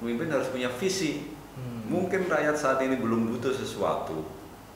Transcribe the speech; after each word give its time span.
pemimpin 0.00 0.32
harus 0.32 0.48
punya 0.48 0.72
visi. 0.72 1.30
Hmm. 1.54 1.86
Mungkin 1.86 2.26
rakyat 2.26 2.56
saat 2.56 2.80
ini 2.80 2.96
belum 2.96 3.30
butuh 3.30 3.52
sesuatu. 3.52 4.24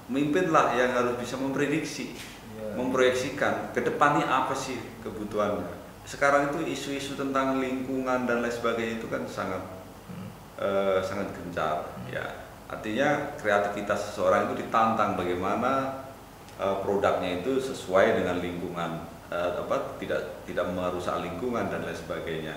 Pemimpinlah 0.04 0.76
yang 0.76 0.92
harus 0.92 1.16
bisa 1.16 1.40
memprediksi, 1.40 2.12
Iya. 2.54 2.76
memproyeksikan 2.76 3.72
ke 3.72 3.80
depannya 3.80 4.28
apa 4.28 4.52
sih 4.52 4.76
kebutuhannya. 5.00 5.80
Sekarang 6.04 6.52
itu 6.52 6.60
isu-isu 6.68 7.16
tentang 7.16 7.56
lingkungan 7.58 8.28
dan 8.28 8.44
lain 8.44 8.52
sebagainya 8.52 9.00
itu 9.00 9.08
kan 9.08 9.24
sangat 9.24 9.64
Hmm. 10.06 10.28
eh, 10.60 11.00
sangat 11.00 11.32
gencar. 11.32 11.88
Ya, 12.12 12.44
artinya 12.68 13.32
kreativitas 13.40 14.12
seseorang 14.12 14.52
itu 14.52 14.62
ditantang 14.62 15.16
bagaimana 15.16 16.04
eh, 16.54 16.76
produknya 16.86 17.42
itu 17.42 17.58
sesuai 17.58 18.20
dengan 18.22 18.38
lingkungan, 18.38 19.02
eh, 19.26 19.50
apa 19.58 19.98
tidak 19.98 20.44
tidak 20.46 20.70
merusak 20.70 21.18
lingkungan 21.18 21.66
dan 21.66 21.82
lain 21.82 21.98
sebagainya. 21.98 22.54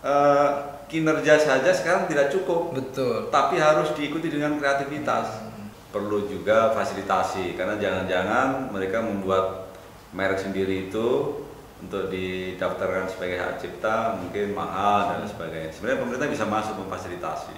Eh, 0.00 0.48
kinerja 0.88 1.36
saja 1.36 1.68
sekarang 1.68 2.08
tidak 2.08 2.32
cukup, 2.32 2.72
Betul. 2.72 3.28
tapi 3.28 3.60
harus 3.60 3.92
diikuti 3.92 4.32
dengan 4.32 4.56
kreativitas. 4.56 5.44
Hmm. 5.44 5.68
Perlu 5.92 6.24
juga 6.32 6.72
fasilitasi 6.72 7.52
karena 7.60 7.76
jangan-jangan 7.76 8.72
mereka 8.72 9.04
membuat 9.04 9.68
merek 10.16 10.40
sendiri 10.40 10.88
itu 10.88 11.36
untuk 11.84 12.08
didaftarkan 12.08 13.04
sebagai 13.12 13.36
hak 13.36 13.60
cipta 13.60 14.16
mungkin 14.16 14.56
mahal 14.56 15.12
dan 15.12 15.28
sebagainya. 15.28 15.76
Sebenarnya 15.76 16.00
pemerintah 16.00 16.28
bisa 16.32 16.44
masuk 16.48 16.74
memfasilitasi. 16.80 17.56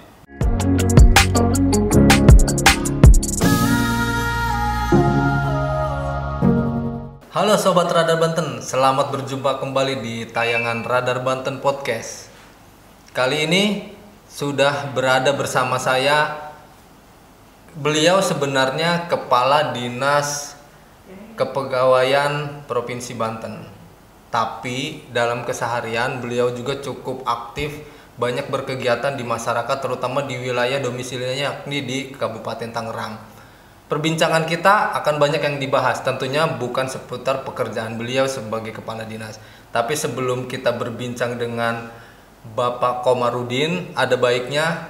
Halo 7.30 7.54
Sobat 7.54 7.88
Radar 7.94 8.18
Banten, 8.18 8.58
selamat 8.58 9.14
berjumpa 9.14 9.62
kembali 9.62 10.02
di 10.02 10.14
tayangan 10.26 10.82
Radar 10.82 11.22
Banten 11.22 11.62
Podcast. 11.62 12.29
Kali 13.10 13.42
ini 13.42 13.90
sudah 14.30 14.94
berada 14.94 15.34
bersama 15.34 15.82
saya. 15.82 16.30
Beliau 17.74 18.22
sebenarnya 18.22 19.10
Kepala 19.10 19.74
Dinas 19.74 20.54
Kepegawaian 21.34 22.62
Provinsi 22.70 23.18
Banten. 23.18 23.66
Tapi 24.30 25.10
dalam 25.10 25.42
keseharian 25.42 26.22
beliau 26.22 26.54
juga 26.54 26.78
cukup 26.78 27.26
aktif 27.26 27.82
banyak 28.14 28.46
berkegiatan 28.46 29.18
di 29.18 29.26
masyarakat 29.26 29.76
terutama 29.82 30.22
di 30.22 30.38
wilayah 30.38 30.78
domisilinya 30.78 31.34
yakni 31.50 31.82
di 31.82 31.98
Kabupaten 32.14 32.70
Tangerang. 32.70 33.18
Perbincangan 33.90 34.46
kita 34.46 34.94
akan 35.02 35.18
banyak 35.18 35.42
yang 35.42 35.58
dibahas, 35.58 35.98
tentunya 36.06 36.46
bukan 36.46 36.86
seputar 36.86 37.42
pekerjaan 37.42 37.98
beliau 37.98 38.30
sebagai 38.30 38.70
kepala 38.70 39.02
dinas. 39.02 39.42
Tapi 39.74 39.98
sebelum 39.98 40.46
kita 40.46 40.78
berbincang 40.78 41.34
dengan 41.42 41.90
Bapak 42.40 43.04
Komarudin, 43.04 43.92
ada 43.92 44.16
baiknya 44.16 44.88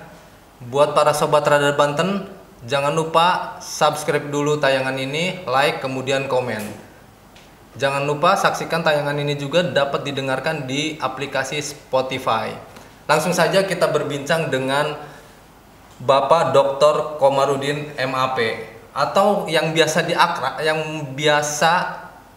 buat 0.71 0.95
para 0.95 1.11
sobat 1.11 1.43
Radar 1.43 1.75
Banten, 1.75 2.31
jangan 2.63 2.95
lupa 2.95 3.59
subscribe 3.59 4.31
dulu 4.31 4.63
tayangan 4.63 4.95
ini, 4.95 5.43
like, 5.51 5.83
kemudian 5.83 6.31
komen. 6.31 6.63
Jangan 7.75 8.07
lupa 8.07 8.35
saksikan 8.35 8.83
tayangan 8.83 9.15
ini 9.19 9.39
juga 9.39 9.63
dapat 9.63 10.03
didengarkan 10.07 10.67
di 10.67 10.99
aplikasi 10.99 11.63
Spotify. 11.63 12.55
Langsung 13.07 13.35
saja 13.35 13.67
kita 13.67 13.91
berbincang 13.91 14.51
dengan 14.51 14.95
Bapak 16.01 16.55
Dr. 16.55 17.21
Komarudin 17.21 17.93
MAP 17.99 18.39
atau 18.91 19.47
yang 19.47 19.71
biasa 19.71 20.03
diakrab 20.03 20.59
yang 20.65 21.13
biasa 21.15 21.73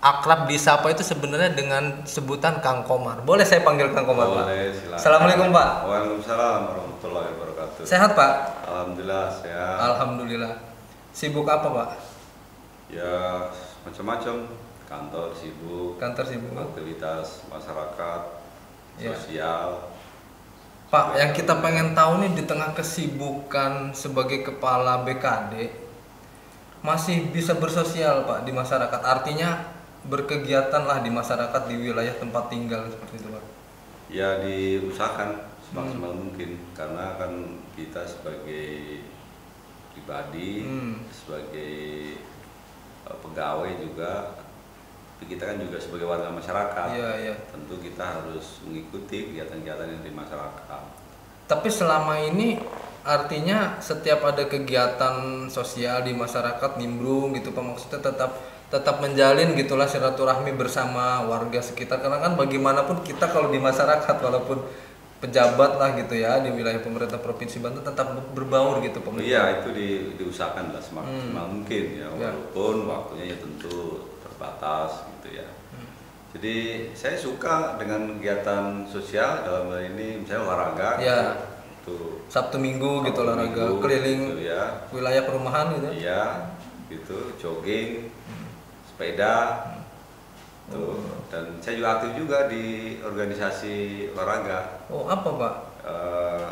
akrab 0.04 0.52
disapa 0.52 0.92
itu 0.92 1.00
sebenarnya 1.00 1.56
dengan 1.56 2.04
sebutan 2.04 2.60
Kang 2.60 2.84
Komar. 2.84 3.24
Boleh 3.24 3.48
saya 3.48 3.64
panggil 3.64 3.88
Kang 3.96 4.04
Komar, 4.04 4.28
Pak? 4.28 4.46
Boleh, 4.52 4.76
silakan. 4.76 5.00
Assalamualaikum, 5.00 5.48
Pak. 5.56 5.70
Waalaikumsalam 5.88 6.60
warahmatullahi 6.68 7.28
wabarakatuh. 7.32 7.84
Sehat, 7.88 8.12
Pak? 8.12 8.34
Alhamdulillah 8.68 9.26
sehat. 9.32 9.78
Alhamdulillah. 9.80 10.54
Sibuk 11.16 11.48
apa, 11.48 11.68
Pak? 11.72 11.90
ya 12.94 13.50
macam-macam 13.82 14.46
kantor 14.86 15.34
sibuk, 15.34 15.98
Kantor 15.98 16.26
sibuk. 16.30 16.54
aktivitas 16.54 17.42
masyarakat, 17.50 18.22
Ya. 19.02 19.10
sosial. 19.18 19.90
Pak, 20.94 21.18
yang 21.18 21.34
kita 21.34 21.58
pengen 21.58 21.98
tahu 21.98 22.22
nih 22.22 22.38
di 22.38 22.44
tengah 22.46 22.78
kesibukan 22.78 23.90
sebagai 23.98 24.46
kepala 24.46 25.02
BKD 25.02 25.74
masih 26.86 27.34
bisa 27.34 27.58
bersosial 27.58 28.30
Pak 28.30 28.46
di 28.46 28.54
masyarakat. 28.54 29.02
Artinya 29.02 29.73
berkegiatan 30.04 30.84
lah 30.84 31.00
di 31.00 31.10
masyarakat 31.10 31.62
di 31.72 31.76
wilayah 31.80 32.16
tempat 32.20 32.52
tinggal 32.52 32.88
seperti 32.92 33.24
itu 33.24 33.28
Pak. 33.32 33.44
Ya 34.12 34.30
diusahakan 34.44 35.48
semaksimal 35.72 36.12
Hmm. 36.14 36.20
mungkin 36.28 36.50
karena 36.76 37.18
kan 37.18 37.34
kita 37.74 38.04
sebagai 38.06 39.02
pribadi, 39.96 40.68
Hmm. 40.68 41.02
sebagai 41.10 41.74
eh, 43.04 43.18
pegawai 43.20 43.72
juga, 43.84 44.40
kita 45.24 45.44
kan 45.44 45.58
juga 45.60 45.80
sebagai 45.80 46.08
warga 46.08 46.30
masyarakat. 46.32 46.88
Iya 46.96 47.12
iya. 47.20 47.36
Tentu 47.52 47.80
kita 47.80 48.04
harus 48.04 48.60
mengikuti 48.68 49.32
kegiatan-kegiatan 49.32 49.88
yang 49.88 50.04
di 50.04 50.12
masyarakat. 50.12 50.84
Tapi 51.48 51.68
selama 51.68 52.20
ini 52.20 52.60
artinya 53.04 53.80
setiap 53.84 54.24
ada 54.24 54.48
kegiatan 54.48 55.48
sosial 55.52 56.08
di 56.08 56.16
masyarakat 56.16 56.80
nimbrung 56.80 57.36
gitu 57.36 57.52
Pak 57.52 57.64
maksudnya 57.64 58.00
tetap 58.00 58.32
tetap 58.74 58.98
menjalin 59.00 59.54
gitulah 59.54 59.86
silaturahmi 59.86 60.58
bersama 60.58 61.22
warga 61.24 61.62
sekitar 61.62 62.02
karena 62.02 62.18
kan 62.18 62.34
bagaimanapun 62.34 63.06
kita 63.06 63.30
kalau 63.30 63.54
di 63.54 63.62
masyarakat 63.62 64.18
walaupun 64.18 64.66
pejabat 65.22 65.78
lah 65.78 65.94
gitu 65.96 66.18
ya 66.18 66.42
di 66.42 66.50
wilayah 66.50 66.82
pemerintah 66.82 67.16
provinsi 67.16 67.62
Banten 67.62 67.86
tetap 67.86 68.12
berbaur 68.34 68.82
gitu 68.82 69.00
pemerintah. 69.00 69.30
Iya 69.30 69.44
itu 69.62 69.70
di, 69.72 69.88
diusahakan 70.18 70.74
lah 70.74 70.82
semaksimal 70.82 71.46
Hmm. 71.46 71.54
mungkin 71.54 71.84
ya, 71.96 72.10
Ya. 72.12 72.34
walaupun 72.34 72.76
waktunya 72.84 73.32
ya 73.32 73.38
tentu 73.38 74.04
terbatas 74.20 75.06
gitu 75.16 75.38
ya. 75.38 75.48
Hmm. 75.72 75.88
Jadi 76.34 76.56
saya 76.92 77.16
suka 77.16 77.78
dengan 77.78 78.18
kegiatan 78.18 78.84
sosial 78.84 79.46
dalam 79.46 79.70
hal 79.70 79.86
ini 79.86 80.26
misalnya 80.26 80.44
olahraga. 80.44 80.90
Ya. 81.00 81.20
Itu 81.80 82.26
Sabtu 82.28 82.58
Minggu 82.58 83.06
gitu 83.06 83.14
Sabtu 83.14 83.24
olahraga 83.24 83.64
Minggu, 83.64 83.80
keliling 83.80 84.22
gitu 84.34 84.42
ya. 84.44 84.64
wilayah 84.92 85.24
perumahan 85.24 85.66
gitu. 85.72 85.88
Iya, 86.04 86.22
gitu, 86.92 87.18
jogging, 87.38 88.12
sepeda, 88.94 89.66
tuh. 90.70 91.02
Dan 91.34 91.58
saya 91.58 91.82
juga 91.82 91.90
aktif 91.98 92.12
juga 92.14 92.46
di 92.46 92.98
organisasi 93.02 94.08
olahraga. 94.14 94.86
Oh 94.94 95.10
apa 95.10 95.30
Pak? 95.34 95.54
Eh, 95.82 96.50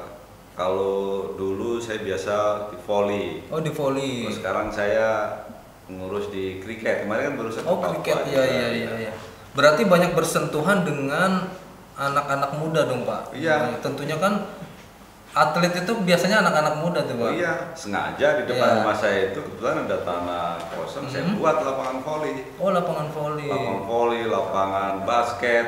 kalau 0.57 1.37
dulu 1.37 1.77
saya 1.77 2.01
biasa 2.01 2.67
di 2.73 2.77
volley, 2.81 3.45
Oh 3.53 3.61
di 3.61 3.69
volley. 3.69 4.25
Terus 4.25 4.41
sekarang 4.41 4.67
saya 4.73 5.37
mengurus 5.85 6.33
di 6.33 6.57
kriket. 6.57 7.05
Kemarin 7.05 7.33
kan 7.33 7.35
baru 7.37 7.49
satu 7.53 7.67
Oh 7.69 7.79
kriket 7.79 8.25
iya 8.25 8.43
iya 8.43 8.67
iya 8.73 8.91
iya. 9.07 9.13
Berarti 9.53 9.85
banyak 9.85 10.17
bersentuhan 10.17 10.81
dengan 10.81 11.45
anak-anak 11.95 12.57
muda 12.57 12.89
dong 12.89 13.05
Pak. 13.05 13.37
Iya. 13.37 13.77
Tentunya 13.85 14.17
kan 14.17 14.49
atlet 15.31 15.73
itu 15.73 15.93
biasanya 16.03 16.43
anak-anak 16.43 16.75
muda 16.77 16.99
tuh 17.01 17.15
Pak. 17.15 17.31
Iya, 17.31 17.53
sengaja 17.71 18.27
di 18.37 18.43
depan 18.45 18.67
Iya. 18.67 18.77
rumah 18.83 18.95
saya 18.95 19.19
itu 19.31 19.39
kebetulan 19.39 19.87
ada 19.87 19.97
tanah 20.03 20.45
kosong, 20.69 21.07
saya 21.07 21.23
Mhm. 21.23 21.39
buat 21.39 21.57
lapangan 21.61 21.97
volley. 22.03 22.33
Oh 22.59 22.69
lapangan 22.69 23.07
volley. 23.09 23.47
Lapangan 23.47 23.81
volley, 23.85 24.21
lapangan 24.27 24.93
basket, 25.03 25.65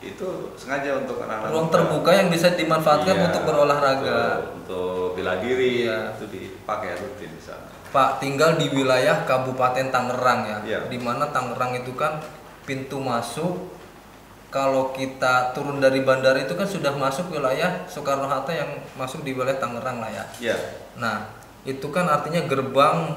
itu 0.00 0.26
sengaja 0.54 0.96
untuk 0.96 1.18
anak-anak 1.20 1.50
Ruang 1.50 1.66
muda. 1.66 1.74
terbuka 1.74 2.10
yang 2.14 2.28
bisa 2.30 2.48
dimanfaatkan 2.54 3.14
Iya, 3.14 3.24
untuk 3.26 3.42
berolahraga. 3.44 4.20
Untuk, 4.54 4.54
untuk 4.56 5.06
bela 5.18 5.34
diri, 5.36 5.84
Iya. 5.84 6.14
itu 6.14 6.24
dipakai 6.30 6.94
rutin 6.96 7.30
di 7.30 7.42
sana. 7.42 7.66
Pak 7.90 8.22
tinggal 8.22 8.54
di 8.54 8.70
wilayah 8.70 9.26
Kabupaten 9.26 9.90
Tangerang 9.90 10.40
ya, 10.46 10.58
Iya. 10.62 10.78
di 10.86 10.96
mana 10.96 11.26
Tangerang 11.28 11.74
itu 11.74 11.90
kan 11.92 12.22
pintu 12.62 13.02
masuk. 13.02 13.79
Kalau 14.50 14.90
kita 14.90 15.54
turun 15.54 15.78
dari 15.78 16.02
bandara 16.02 16.42
itu 16.42 16.58
kan 16.58 16.66
sudah 16.66 16.90
masuk 16.98 17.30
wilayah 17.30 17.86
Soekarno 17.86 18.26
Hatta 18.26 18.50
yang 18.50 18.82
masuk 18.98 19.22
di 19.22 19.30
wilayah 19.30 19.62
Tangerang 19.62 20.02
lah 20.02 20.10
ya. 20.10 20.24
Iya, 20.42 20.56
Nah 20.98 21.30
itu 21.62 21.86
kan 21.94 22.10
artinya 22.10 22.42
gerbang 22.50 23.14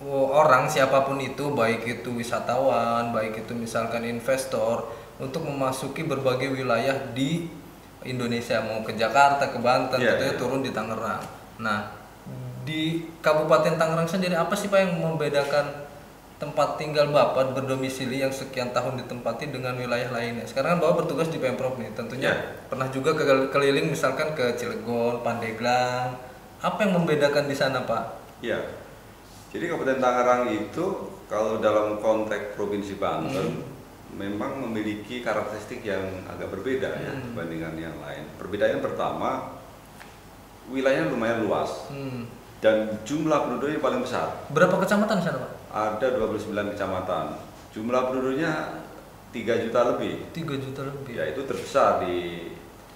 oh, 0.00 0.26
orang 0.32 0.64
siapa 0.64 1.04
pun 1.04 1.20
itu, 1.20 1.52
baik 1.52 1.84
itu 1.84 2.16
wisatawan, 2.16 3.12
baik 3.12 3.44
itu 3.44 3.52
misalkan 3.52 4.08
investor, 4.08 4.88
untuk 5.20 5.44
memasuki 5.44 6.08
berbagai 6.08 6.48
wilayah 6.50 6.96
di 7.12 7.46
Indonesia 8.04 8.60
mau 8.60 8.84
ke 8.84 8.96
Jakarta, 8.96 9.48
ke 9.48 9.58
Banten, 9.60 10.00
Iya, 10.00 10.16
gitu 10.16 10.24
ya, 10.24 10.32
iya. 10.32 10.38
turun 10.40 10.60
di 10.60 10.72
Tangerang. 10.72 11.20
Nah 11.60 12.04
di 12.64 13.04
Kabupaten 13.20 13.76
Tangerang 13.76 14.08
sendiri 14.08 14.32
apa 14.32 14.56
sih 14.56 14.72
pak 14.72 14.80
yang 14.80 14.96
membedakan 14.96 15.83
tempat 16.44 16.76
tinggal 16.76 17.08
bapak 17.08 17.52
berdomisili 17.52 18.20
yang 18.20 18.28
sekian 18.30 18.68
tahun 18.70 19.00
ditempati 19.00 19.48
dengan 19.48 19.72
wilayah 19.74 20.10
lainnya? 20.10 20.44
Sekarang 20.44 20.76
kan 20.76 20.80
bapak 20.82 20.96
bertugas 21.02 21.26
di 21.26 21.38
pemprov 21.38 21.74
nih, 21.74 21.88
tentunya 21.90 22.30
Iya. 22.30 22.68
pernah 22.68 22.88
juga 22.88 23.10
ke- 23.12 23.48
keliling 23.48 23.88
misalkan 23.88 24.32
ke 24.32 24.52
Cilegon, 24.54 25.20
Pandeglang. 25.20 26.20
Apa 26.60 26.78
yang 26.82 26.92
membedakan 26.94 27.44
di 27.44 27.54
sana 27.54 27.80
pak? 27.82 28.20
iya. 28.38 28.60
Jadi 29.48 29.64
Kabupaten 29.64 29.96
Tangerang 29.98 30.50
itu 30.50 30.84
kalau 31.24 31.56
dalam 31.58 31.96
konteks 31.96 32.52
Provinsi 32.52 32.98
Banten 32.98 33.62
memang 34.12 34.58
memiliki 34.60 35.18
karakteristik 35.20 35.80
yang 35.80 36.02
agak 36.26 36.50
berbeda 36.50 36.90
ya 36.92 37.12
Hmm. 37.12 37.30
dibandingkan 37.30 37.74
yang 37.74 37.96
lain. 37.96 38.26
Perbedaan 38.34 38.74
yang 38.74 38.84
pertama 38.84 39.54
wilayahnya 40.66 41.06
lumayan 41.08 41.40
luas 41.40 41.86
Hmm. 41.86 42.26
dan 42.58 42.98
jumlah 43.02 43.46
penduduknya 43.46 43.78
paling 43.78 44.00
besar. 44.00 44.26
Berapa 44.48 44.74
kecamatan 44.76 45.18
di 45.18 45.24
sana, 45.24 45.38
Pak? 45.38 45.52
Ada 45.74 46.14
29 46.14 46.54
kecamatan. 46.70 47.34
Jumlah 47.74 48.06
penduduknya 48.06 48.78
3 49.34 49.62
juta 49.66 49.80
lebih. 49.90 50.30
3 50.30 50.54
juta 50.54 50.86
lebih. 50.86 51.12
Ya 51.18 51.24
itu 51.26 51.42
terbesar 51.42 51.98
di, 51.98 52.46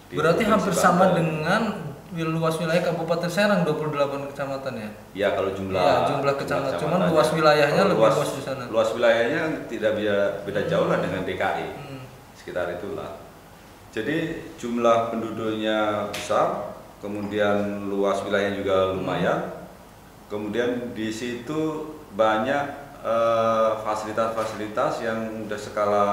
di 0.06 0.14
Berarti 0.14 0.46
hampir 0.46 0.70
sama 0.70 1.10
dengan 1.10 1.90
wil- 2.14 2.30
luas 2.30 2.54
wilayah 2.54 2.78
Kabupaten 2.80 3.26
Serang 3.26 3.66
28 3.66 4.30
kecamatan 4.30 4.72
ya. 4.78 4.90
Ya 5.12 5.28
kalau 5.34 5.50
jumlah 5.50 5.82
Iya, 5.82 5.96
jumlah 6.06 6.34
kecamatan. 6.38 6.78
Cuman 6.78 6.78
kecamatannya. 7.02 7.10
luas 7.10 7.28
wilayahnya 7.34 7.82
Kalau 7.82 7.92
lebih 7.98 8.14
luas 8.14 8.30
di 8.30 8.42
sana. 8.46 8.62
Luas 8.70 8.88
wilayahnya 8.94 9.42
tidak 9.66 9.92
beda, 9.98 10.16
beda 10.46 10.62
jauh 10.70 10.86
lah 10.86 11.02
dengan 11.02 11.26
DKI. 11.26 11.66
Hmm. 11.74 12.02
Sekitar 12.38 12.70
itulah. 12.78 13.18
Jadi 13.90 14.16
jumlah 14.54 15.10
penduduknya 15.10 16.06
besar, 16.14 16.78
kemudian 17.02 17.90
luas 17.90 18.22
wilayahnya 18.22 18.62
juga 18.62 18.94
lumayan. 18.94 19.40
Kemudian 20.30 20.94
di 20.94 21.10
situ 21.10 21.82
banyak 22.10 22.64
eh, 22.98 23.70
fasilitas-fasilitas 23.80 25.00
yang 25.00 25.18
udah 25.44 25.58
skala 25.58 26.06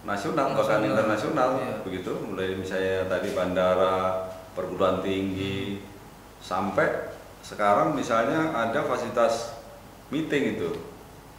nasional 0.00 0.52
bahkan 0.52 0.80
Nasional. 0.80 0.90
internasional 0.94 1.48
Iya. 1.58 1.74
begitu 1.82 2.12
mulai 2.22 2.54
misalnya 2.54 3.04
tadi 3.06 3.28
bandara 3.30 4.26
perguruan 4.54 4.98
tinggi 4.98 5.82
sampai 6.38 7.12
sekarang 7.40 7.92
misalnya 7.92 8.52
ada 8.52 8.82
fasilitas 8.82 9.58
meeting 10.08 10.56
itu 10.56 10.70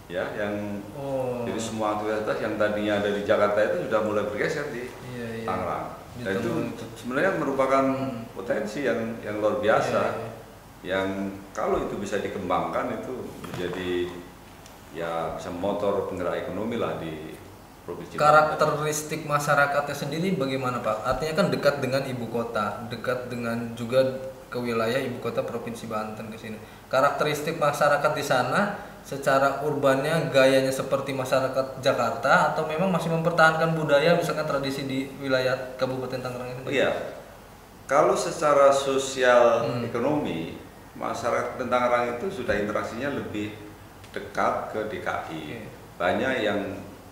ya 0.05 0.25
yang 0.33 0.83
Oh. 0.93 1.45
jadi 1.45 1.57
semua 1.57 1.95
aktivitas 1.95 2.37
yang 2.37 2.55
tadinya 2.55 2.97
ada 2.97 3.09
di 3.09 3.21
Jakarta 3.23 3.59
itu 3.63 3.87
sudah 3.87 4.01
mulai 4.01 4.25
bergeser 4.25 4.69
di 4.69 4.85
Iya, 5.09 5.27
iya. 5.35 5.45
Tangerang 5.45 5.85
dan 6.19 6.33
itu. 6.35 6.51
sebenarnya 6.95 7.31
merupakan 7.37 7.83
Hmm. 7.85 8.27
potensi 8.33 8.83
yang 8.83 9.17
yang 9.19 9.39
luar 9.39 9.57
biasa 9.59 10.01
Iya, 10.03 10.19
iya. 10.19 10.29
Yang 10.79 11.35
kalau 11.51 11.83
itu 11.83 11.99
bisa 11.99 12.23
dikembangkan 12.23 13.03
itu 13.03 13.13
menjadi 13.43 14.07
ya 14.95 15.35
bisa 15.35 15.51
motor 15.51 16.07
penggerak 16.07 16.47
ekonomi 16.47 16.79
lah 16.79 16.97
di 16.97 17.35
provinsi. 17.83 18.15
Karakteristik 18.15 19.27
masyarakatnya 19.27 19.95
sendiri 19.95 20.33
bagaimana 20.39 20.79
Pak? 20.79 21.03
Artinya 21.03 21.33
kan 21.35 21.47
dekat 21.51 21.75
dengan 21.83 22.03
ibu 22.07 22.25
kota, 22.31 22.87
dekat 22.87 23.27
dengan 23.27 23.75
juga 23.75 24.01
ke 24.49 24.57
wilayah 24.57 24.97
ibu 24.97 25.21
kota 25.21 25.45
provinsi 25.45 25.85
Banten 25.85 26.31
ke 26.33 26.37
sini. 26.39 26.57
Karakteristik 26.89 27.61
masyarakat 27.61 28.11
di 28.17 28.25
sana 28.25 28.89
secara 29.05 29.61
urbannya 29.65 30.31
gayanya 30.33 30.73
seperti 30.73 31.13
masyarakat 31.13 31.81
Jakarta 31.81 32.53
atau 32.53 32.65
memang 32.65 32.89
masih 32.89 33.13
mempertahankan 33.13 33.73
budaya 33.77 34.17
misalkan 34.17 34.45
tradisi 34.45 34.85
di 34.89 35.05
wilayah 35.21 35.77
Kabupaten 35.77 36.21
Tangerang 36.23 36.49
ini? 36.55 36.81
Iya 36.81 37.19
kalau 37.89 38.13
secara 38.13 38.69
sosial 38.69 39.65
Hmm. 39.65 39.81
ekonomi 39.81 40.61
masyarakat 40.99 41.55
Tangerang 41.55 42.19
itu 42.19 42.27
sudah 42.43 42.59
interaksinya 42.59 43.15
lebih 43.15 43.55
dekat 44.11 44.75
ke 44.75 44.79
DKI 44.91 45.41
Oke. 45.55 45.59
banyak 45.95 46.43
yang 46.43 46.59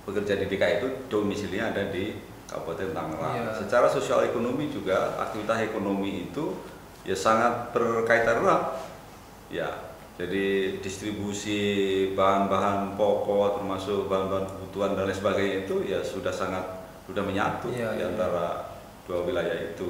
bekerja 0.04 0.36
di 0.44 0.45
DKI 0.51 0.84
itu 0.84 0.88
domisilinya 1.07 1.72
ada 1.72 1.88
di 1.88 2.16
Kabupaten 2.48 2.95
Tangerang. 2.95 3.36
Iya. 3.44 3.51
Secara 3.60 3.88
sosial 3.92 4.24
ekonomi 4.28 4.72
juga 4.72 5.16
aktivitas 5.19 5.68
ekonomi 5.68 6.31
itu 6.31 6.56
ya 7.04 7.16
sangat 7.16 7.75
berkaitan 7.75 8.39
erat. 8.44 8.88
Ya, 9.48 9.68
jadi 10.19 10.75
distribusi 10.84 11.60
bahan-bahan 12.16 12.95
pokok 13.00 13.60
termasuk 13.60 14.12
bahan-bahan 14.12 14.48
kebutuhan 14.48 14.95
dan 14.95 15.07
lain 15.07 15.16
sebagainya 15.16 15.57
itu 15.68 15.75
ya 15.88 16.00
sudah 16.04 16.31
sangat 16.31 16.63
sudah 17.07 17.24
menyatu 17.24 17.72
Iya, 17.72 17.95
di 17.95 18.04
iya. 18.04 18.12
antara 18.12 18.75
dua 19.07 19.24
wilayah 19.24 19.56
itu. 19.72 19.88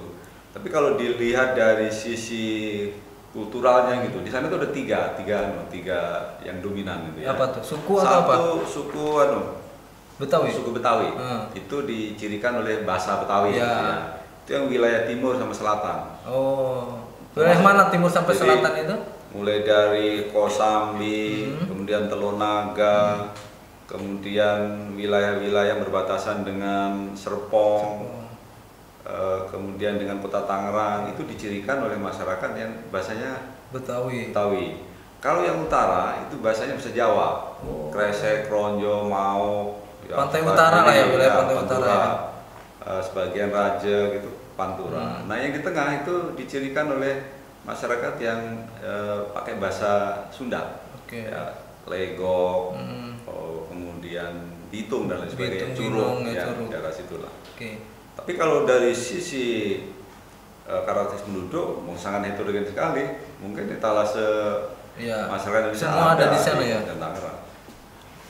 Tapi 0.53 0.67
kalau 0.73 0.97
dilihat 0.97 1.53
dari 1.53 1.89
sisi 1.89 2.89
kulturalnya 3.37 4.01
gitu, 4.01 4.25
di 4.25 4.33
sana 4.33 4.49
tuh 4.49 4.57
ada 4.57 4.73
tiga, 4.73 5.13
tiga, 5.13 5.45
anu, 5.45 5.61
tiga 5.69 5.99
yang 6.41 6.57
dominan 6.57 7.05
gitu 7.13 7.21
ya. 7.21 7.37
Apa 7.37 7.53
tuh? 7.53 7.61
Suku 7.61 7.93
atau 7.95 8.09
Satu 8.09 8.21
apa? 8.25 8.35
suku 8.65 9.05
anu, 9.21 9.41
Betawi. 10.17 10.49
suku 10.49 10.69
Betawi. 10.73 11.13
Hmm. 11.13 11.45
Itu 11.53 11.85
dicirikan 11.85 12.57
oleh 12.57 12.81
bahasa 12.81 13.21
Betawi 13.21 13.53
Ya. 13.53 13.61
gitu 13.61 13.77
ya. 13.85 13.97
Itu 14.41 14.49
yang 14.51 14.65
wilayah 14.67 15.01
timur 15.05 15.37
sama 15.37 15.53
selatan. 15.53 15.97
Oh. 16.25 16.97
Wilayah 17.37 17.61
mana 17.61 17.83
timur 17.87 18.09
sampai 18.09 18.33
Jadi, 18.33 18.41
selatan 18.41 18.73
itu? 18.75 18.95
Mulai 19.37 19.61
dari 19.61 20.09
Kosambi, 20.33 21.53
Hmm. 21.53 21.69
kemudian 21.69 22.09
Telonaga, 22.09 23.29
kemudian 23.85 24.59
wilayah-wilayah 24.93 25.77
berbatasan 25.77 26.41
dengan 26.41 27.13
Serpong, 27.13 28.01
eh, 28.01 28.16
kemudian 29.47 29.95
dengan 29.95 30.19
Kota 30.19 30.43
Tangerang 30.43 31.07
itu 31.09 31.23
dicirikan 31.23 31.79
oleh 31.79 31.95
masyarakat 31.95 32.51
yang 32.53 32.71
bahasanya 32.87 33.39
Betawi. 33.67 34.31
Betawi. 34.31 34.67
Kalau 35.17 35.41
yang 35.41 35.59
utara 35.59 36.23
itu 36.23 36.37
bahasanya 36.37 36.75
bisa 36.75 36.91
Jawa. 36.91 37.57
Oh. 37.59 37.89
Kresek, 37.89 38.47
Kronjo, 38.47 39.03
Mau. 39.03 39.75
Pantai 40.05 40.39
sebagian- 40.39 40.53
utara 40.53 40.77
lah 40.81 40.93
ya, 40.93 41.05
wilayah 41.05 41.33
pantai 41.35 41.55
utara 41.57 41.67
Pantura, 41.67 41.91
ya. 41.91 42.11
eh, 42.87 43.01
sebagian 43.01 43.49
Raja 43.49 43.97
gitu, 44.13 44.29
Pantura. 44.53 45.03
Hmm. 45.03 45.27
Nah 45.27 45.35
yang 45.35 45.51
di 45.51 45.61
tengah 45.61 45.87
itu 45.97 46.15
dicirikan 46.33 46.87
oleh 46.89 47.13
masyarakat 47.63 48.13
yang 48.17 48.39
eh, 48.77 49.19
pakai 49.29 49.57
bahasa 49.57 49.91
Sunda. 50.29 50.79
Oke. 50.95 51.27
Ya, 51.27 51.51
Legok, 51.87 52.75
Hmm. 52.75 53.15
oh, 53.23 53.67
kemudian 53.67 54.31
Bitung 54.67 55.07
dan 55.07 55.19
lain 55.19 55.27
sebagainya. 55.29 55.71
Bitung, 55.71 55.91
Curug, 55.91 56.15
ya, 56.21 56.31
ya, 56.33 56.43
Curug. 56.45 56.67
daerah 56.69 56.93
situlah. 56.93 57.31
Oke. 57.49 57.71
Tapi 58.17 58.31
kalau 58.35 58.65
dari 58.65 58.91
sisi 58.91 59.77
eh, 60.67 60.81
karakteristik 60.83 61.29
penduduk, 61.29 61.85
sangat 61.95 62.33
heterogen 62.33 62.65
sekali. 62.67 63.05
Mungkin 63.39 63.69
di 63.69 63.77
Talase 63.77 64.27
Iya. 64.97 65.29
masyarakat 65.29 65.61
Indonesia 65.69 65.87
Semua 65.93 66.17
ada 66.17 66.25
di 66.33 66.39
sana 66.41 66.61
di 66.65 66.73
ya. 66.73 66.79
Tangerang. 66.81 67.39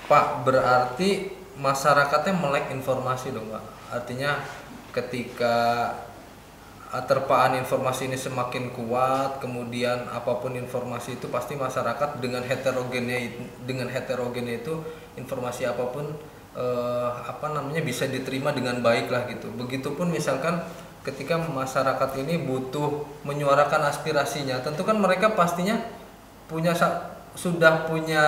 Pak, 0.07 0.25
berarti 0.43 1.09
masyarakatnya 1.55 2.33
melek 2.35 2.65
informasi 2.75 3.31
dong, 3.31 3.47
Pak. 3.47 3.63
Artinya 3.87 4.35
ketika 4.91 5.55
ah, 6.91 7.03
terpaan 7.07 7.55
informasi 7.55 8.11
ini 8.11 8.19
semakin 8.19 8.75
kuat, 8.75 9.39
kemudian 9.39 10.11
apa 10.11 10.43
pun 10.43 10.59
informasi 10.59 11.19
itu 11.19 11.31
pasti 11.31 11.55
masyarakat 11.55 12.19
dengan 12.19 12.43
heterogennya 12.43 13.31
dengan 13.63 13.87
heterogennya 13.87 14.59
itu 14.63 14.83
informasi 15.15 15.67
apa 15.67 15.87
pun 15.91 16.15
eh, 16.57 17.09
apa 17.29 17.53
namanya 17.53 17.85
bisa 17.85 18.09
diterima 18.09 18.49
dengan 18.51 18.81
baik 18.81 19.13
lah 19.13 19.29
gitu. 19.29 19.53
Begitupun 19.53 20.09
misalkan 20.09 20.59
ketika 21.05 21.37
masyarakat 21.39 22.09
ini 22.25 22.41
butuh 22.43 23.05
menyuarakan 23.23 23.87
aspirasinya, 23.87 24.59
tentu 24.65 24.83
kan 24.83 24.97
mereka 24.97 25.37
pastinya 25.37 25.77
punya 26.49 26.73
sudah 27.37 27.85
punya 27.85 28.23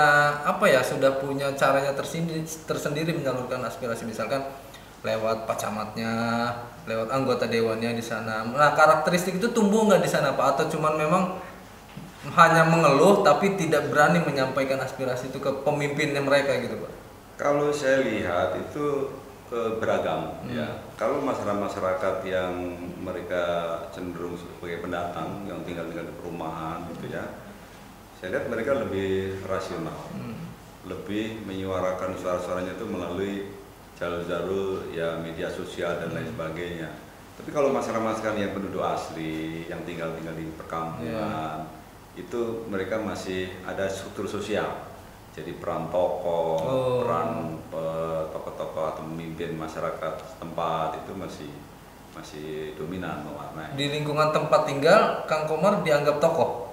apa 0.46 0.70
ya 0.70 0.86
sudah 0.86 1.18
punya 1.18 1.50
caranya 1.58 1.98
tersendiri 1.98 2.46
tersendiri 2.46 3.12
menyalurkan 3.18 3.66
aspirasi. 3.66 4.06
Misalkan 4.06 4.46
lewat 5.02 5.48
pak 5.50 5.58
camatnya 5.58 6.12
lewat 6.86 7.10
anggota 7.10 7.50
dewannya 7.50 7.98
di 7.98 8.06
sana. 8.06 8.46
Nah 8.46 8.78
karakteristik 8.78 9.42
itu 9.42 9.50
tumbuh 9.50 9.90
nggak 9.90 10.06
di 10.06 10.10
sana 10.12 10.38
pak? 10.38 10.56
Atau 10.56 10.78
cuman 10.78 10.94
memang 11.00 11.24
hanya 12.36 12.68
mengeluh 12.68 13.24
tapi 13.24 13.56
tidak 13.56 13.90
berani 13.90 14.20
menyampaikan 14.20 14.78
aspirasi 14.84 15.32
itu 15.32 15.40
ke 15.40 15.64
pemimpinnya 15.64 16.20
mereka 16.20 16.52
gitu 16.60 16.76
pak 16.76 16.99
Kalau 17.40 17.72
saya 17.72 18.04
lihat 18.04 18.60
itu 18.60 19.16
eh, 19.50 19.72
beragam 19.80 20.44
Hmm. 20.44 20.52
ya. 20.52 20.68
Kalau 21.00 21.24
masyarakat-masyarakat 21.24 22.16
yang 22.28 22.52
mereka 23.00 23.44
cenderung 23.96 24.36
sebagai 24.36 24.84
pendatang 24.84 25.48
yang 25.48 25.64
tinggal-tinggal 25.64 26.06
di 26.06 26.16
perumahan 26.20 26.84
gitu 26.94 27.16
ya. 27.16 27.24
Saya 28.20 28.36
lihat 28.36 28.46
mereka 28.52 28.76
lebih 28.84 29.40
rasional. 29.48 29.96
Hmm. 30.12 30.36
Lebih 30.86 31.48
menyuarakan 31.48 32.20
suara-suaranya 32.20 32.76
itu 32.76 32.86
melalui 32.86 33.48
jalur-jalur 33.96 34.92
ya 34.92 35.16
media 35.24 35.48
sosial 35.48 35.96
dan 36.04 36.12
lain 36.12 36.28
sebagainya. 36.30 36.92
Tapi 37.40 37.56
kalau 37.56 37.72
masyarakat-masyarakat 37.72 38.36
yang 38.36 38.52
penduduk 38.52 38.84
asli, 38.84 39.64
yang 39.72 39.80
tinggal-tinggal 39.88 40.36
di 40.36 40.46
perkampungan, 40.60 41.72
itu 42.20 42.68
mereka 42.68 43.00
masih 43.00 43.48
ada 43.64 43.88
struktur 43.88 44.28
sosial. 44.28 44.89
Jadi 45.40 45.52
peran 45.56 45.88
tokoh, 45.88 46.60
Oh. 46.60 47.00
peran 47.02 47.30
eh, 47.72 48.22
tokoh-tokoh 48.30 48.84
atau 48.92 49.02
pemimpin 49.08 49.56
masyarakat 49.56 50.14
setempat 50.20 51.00
itu 51.00 51.12
masih 51.16 51.52
masih 52.10 52.76
dominan 52.76 53.24
mewarnai. 53.24 53.78
di 53.78 53.86
lingkungan 53.88 54.34
tempat 54.34 54.68
tinggal 54.68 55.24
Kang 55.24 55.48
Komar 55.48 55.80
dianggap 55.82 56.20
tokoh 56.20 56.68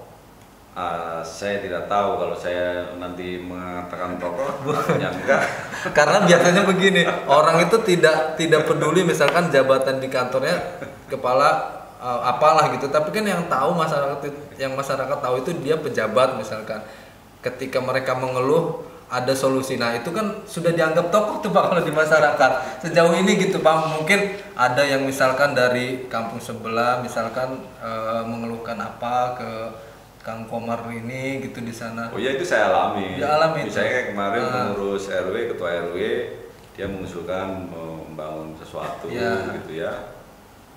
Ah, 0.75 1.25
saya 1.25 1.57
tidak 1.57 1.89
tahu 1.89 2.21
kalau 2.21 2.37
saya 2.37 2.93
nanti 3.01 3.41
mengatakan 3.41 4.13
tokoh, 4.21 4.45
artinya 4.77 5.09
enggak. 5.09 5.41
Karena 5.89 6.21
biasanya 6.21 6.69
begini, 6.69 7.01
orang 7.25 7.65
itu 7.65 7.81
tidak 7.81 8.37
tidak 8.37 8.69
peduli 8.69 9.01
misalkan 9.01 9.49
jabatan 9.49 9.97
di 9.97 10.05
kantornya 10.05 10.53
kepala 11.09 11.49
uh, 11.97 12.29
apalah 12.29 12.69
gitu, 12.77 12.93
tapi 12.93 13.09
kan 13.09 13.25
yang 13.25 13.49
tahu 13.49 13.73
masyarakat 13.73 14.21
yang 14.61 14.77
masyarakat 14.77 15.17
tahu 15.17 15.41
itu 15.41 15.49
dia 15.65 15.81
pejabat 15.81 16.37
misalkan. 16.37 16.77
Ketika 17.47 17.79
mereka 17.79 18.11
mengeluh 18.13 18.83
ada 19.07 19.31
solusi. 19.31 19.79
Nah 19.79 19.95
itu 19.95 20.11
kan 20.11 20.43
sudah 20.43 20.75
dianggap 20.75 21.07
tokoh 21.07 21.39
tuh 21.39 21.47
pak 21.47 21.71
kalau 21.71 21.79
di 21.79 21.95
masyarakat 21.95 22.51
sejauh 22.83 23.15
ini 23.15 23.39
gitu 23.39 23.63
pak. 23.63 23.95
Mungkin 23.95 24.19
ada 24.51 24.83
yang 24.83 25.07
misalkan 25.07 25.55
dari 25.55 26.11
kampung 26.11 26.43
sebelah, 26.43 26.99
misalkan 26.99 27.55
eh, 27.79 28.23
mengeluhkan 28.27 28.75
apa 28.75 29.39
ke 29.39 29.51
Kang 30.19 30.43
Komar 30.43 30.83
ini 30.91 31.39
gitu 31.39 31.63
di 31.63 31.71
sana. 31.71 32.11
Oh 32.11 32.19
ya 32.19 32.35
itu 32.35 32.43
saya 32.43 32.67
alami. 32.67 33.15
Ya, 33.15 33.39
alami. 33.39 33.63
Misalnya 33.63 34.11
kemarin 34.11 34.43
Ah. 34.43 34.51
pengurus 34.67 35.07
RW, 35.07 35.55
ketua 35.55 35.87
RW, 35.87 35.97
dia 36.75 36.85
mengusulkan 36.85 37.71
membangun 37.71 38.51
sesuatu 38.59 39.07
Ya. 39.07 39.55
gitu 39.55 39.87
ya. 39.87 40.16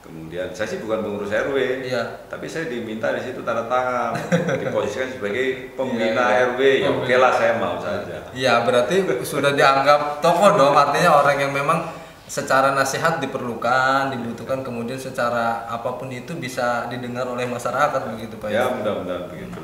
Kemudian 0.00 0.48
saya 0.50 0.64
sih 0.66 0.80
bukan 0.80 1.04
pengurus 1.04 1.28
RW, 1.28 1.84
Iya. 1.84 2.24
tapi 2.26 2.48
saya 2.48 2.66
diminta 2.66 3.12
di 3.12 3.20
situ 3.20 3.44
tanda 3.44 3.68
tangan, 3.68 4.16
diposisikan 4.64 5.12
sebagai 5.12 5.76
pembina 5.76 6.24
Iya, 6.24 6.32
iya. 6.32 6.46
RW. 6.48 6.60
Ya 6.80 6.90
oke 6.90 7.14
lah 7.20 7.32
saya 7.36 7.52
mau 7.60 7.76
saja. 7.76 8.16
Iya 8.32 8.64
berarti 8.64 8.96
sudah 9.22 9.52
dianggap 9.52 10.24
tokoh 10.24 10.56
dong. 10.56 10.72
Artinya 10.72 11.20
orang 11.20 11.36
yang 11.38 11.52
memang 11.52 11.84
secara 12.24 12.72
nasihat 12.72 13.20
diperlukan, 13.20 14.14
dibutuhkan, 14.14 14.64
kemudian 14.64 14.96
secara 14.96 15.66
apa 15.66 15.98
pun 15.98 16.08
itu 16.08 16.32
bisa 16.32 16.88
didengar 16.88 17.28
oleh 17.28 17.44
masyarakat 17.44 18.00
begitu 18.16 18.40
pak. 18.40 18.48
Ya 18.48 18.70
mudah-mudahan 18.70 19.28
begitu. 19.28 19.60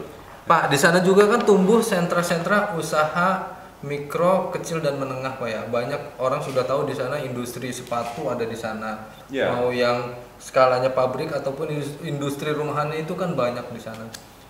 Pak, 0.46 0.70
di 0.70 0.78
sana 0.78 1.02
juga 1.02 1.26
kan 1.26 1.42
tumbuh 1.42 1.82
sentra-sentra 1.82 2.74
usaha 2.78 3.56
mikro, 3.82 4.50
kecil 4.50 4.78
dan 4.78 4.98
menengah 4.98 5.38
Pak 5.38 5.48
ya. 5.50 5.62
Banyak 5.66 6.18
orang 6.18 6.38
sudah 6.38 6.62
tahu 6.62 6.86
di 6.86 6.94
sana 6.94 7.18
industri 7.18 7.70
sepatu 7.70 8.30
ada 8.30 8.42
di 8.42 8.54
sana. 8.54 9.10
Ya. 9.26 9.50
Mau 9.52 9.74
yang 9.74 10.14
skalanya 10.38 10.92
pabrik 10.92 11.32
ataupun 11.32 11.72
indus- 11.72 12.00
industri 12.04 12.52
rumahan 12.52 12.92
itu 12.92 13.16
kan 13.16 13.32
banyak 13.32 13.64
di 13.72 13.80
sana. 13.80 14.06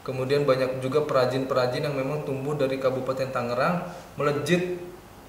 Kemudian 0.07 0.47
banyak 0.47 0.78
juga 0.78 1.02
perajin-perajin 1.02 1.90
yang 1.90 1.97
memang 1.99 2.23
tumbuh 2.23 2.55
dari 2.55 2.78
Kabupaten 2.78 3.35
Tangerang 3.35 3.90
melejit 4.14 4.78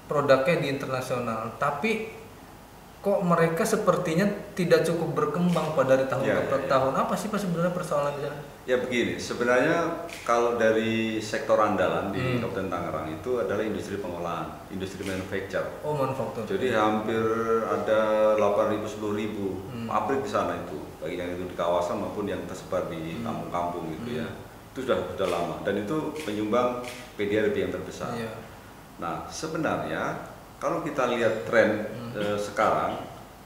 produknya 0.06 0.62
di 0.62 0.66
internasional. 0.70 1.58
Tapi 1.58 2.06
kok 3.08 3.24
mereka 3.24 3.64
sepertinya 3.64 4.28
tidak 4.52 4.84
cukup 4.84 5.16
berkembang 5.16 5.72
pada 5.72 5.96
dari 5.96 6.04
tahun 6.04 6.22
Ya, 6.22 6.36
ke 6.44 6.52
ya, 6.52 6.58
ya. 6.60 6.68
tahun. 6.68 6.92
Apa 6.92 7.16
sih 7.16 7.26
Pak 7.26 7.40
sebenarnya 7.40 7.72
persoalan 7.72 8.12
di 8.12 8.22
sana? 8.22 8.36
Ya 8.62 8.76
begini, 8.76 9.16
sebenarnya 9.16 10.04
kalau 10.22 10.54
dari 10.54 11.16
sektor 11.18 11.56
andalan 11.56 12.12
di 12.12 12.20
Hmm. 12.20 12.44
Kabupaten 12.44 12.68
Tangerang 12.68 13.08
itu 13.10 13.30
adalah 13.40 13.64
industri 13.64 13.96
pengolahan, 13.96 14.44
industri 14.68 15.00
manufacture. 15.02 15.64
Oh, 15.80 15.96
manufaktur. 15.96 16.44
Jadi 16.44 16.68
hampir 16.70 17.24
ada 17.64 18.00
8.000 18.36 18.84
10.000 18.84 19.56
Hmm. 19.72 19.88
pabrik 19.88 20.20
di 20.20 20.28
sana 20.28 20.52
itu, 20.54 20.76
baik 21.00 21.16
yang 21.16 21.30
itu 21.32 21.48
di 21.48 21.56
kawasan 21.56 21.96
maupun 21.98 22.28
yang 22.28 22.44
tersebar 22.44 22.92
di 22.92 23.16
Hmm. 23.16 23.24
kampung-kampung 23.24 23.88
gitu 23.90 24.20
ya. 24.20 24.28
Hmm. 24.28 24.44
Itu 24.76 24.84
sudah 24.84 25.00
sudah 25.16 25.28
lama 25.32 25.54
dan 25.64 25.80
itu 25.80 25.96
penyumbang 26.20 26.84
PDRB 27.16 27.56
yang 27.58 27.72
terbesar. 27.72 28.12
Iya. 28.12 28.36
Nah, 28.98 29.24
sebenarnya 29.24 30.27
kalau 30.58 30.82
kita 30.82 31.06
lihat 31.08 31.44
tren 31.44 31.86
Hmm. 31.88 32.12
eh, 32.14 32.38
sekarang 32.38 32.98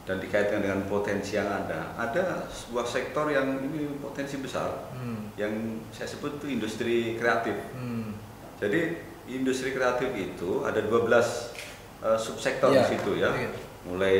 dan 0.03 0.19
dikaitkan 0.19 0.59
dengan 0.59 0.83
potensi 0.85 1.37
yang 1.37 1.47
ada, 1.47 1.95
ada 1.95 2.43
sebuah 2.49 2.83
sektor 2.83 3.29
yang 3.29 3.63
ini 3.63 3.97
potensi 3.97 4.37
besar 4.37 4.91
Hmm. 4.93 5.31
yang 5.37 5.53
saya 5.91 6.09
sebut 6.09 6.41
itu 6.41 6.47
industri 6.51 7.15
kreatif. 7.15 7.55
Hmm. 7.73 8.17
Jadi 8.59 8.99
industri 9.29 9.71
kreatif 9.71 10.11
itu 10.13 10.63
ada 10.63 10.81
12 10.81 11.55
eh, 12.01 12.19
subsektor 12.19 12.71
Iya, 12.71 12.83
di 12.83 12.87
situ 12.91 13.11
ya. 13.17 13.31
iya. 13.31 13.51
Mulai 13.83 14.19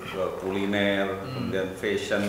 ke 0.00 0.22
kuliner, 0.38 1.06
Hmm. 1.06 1.30
kemudian 1.30 1.68
fashion, 1.74 2.22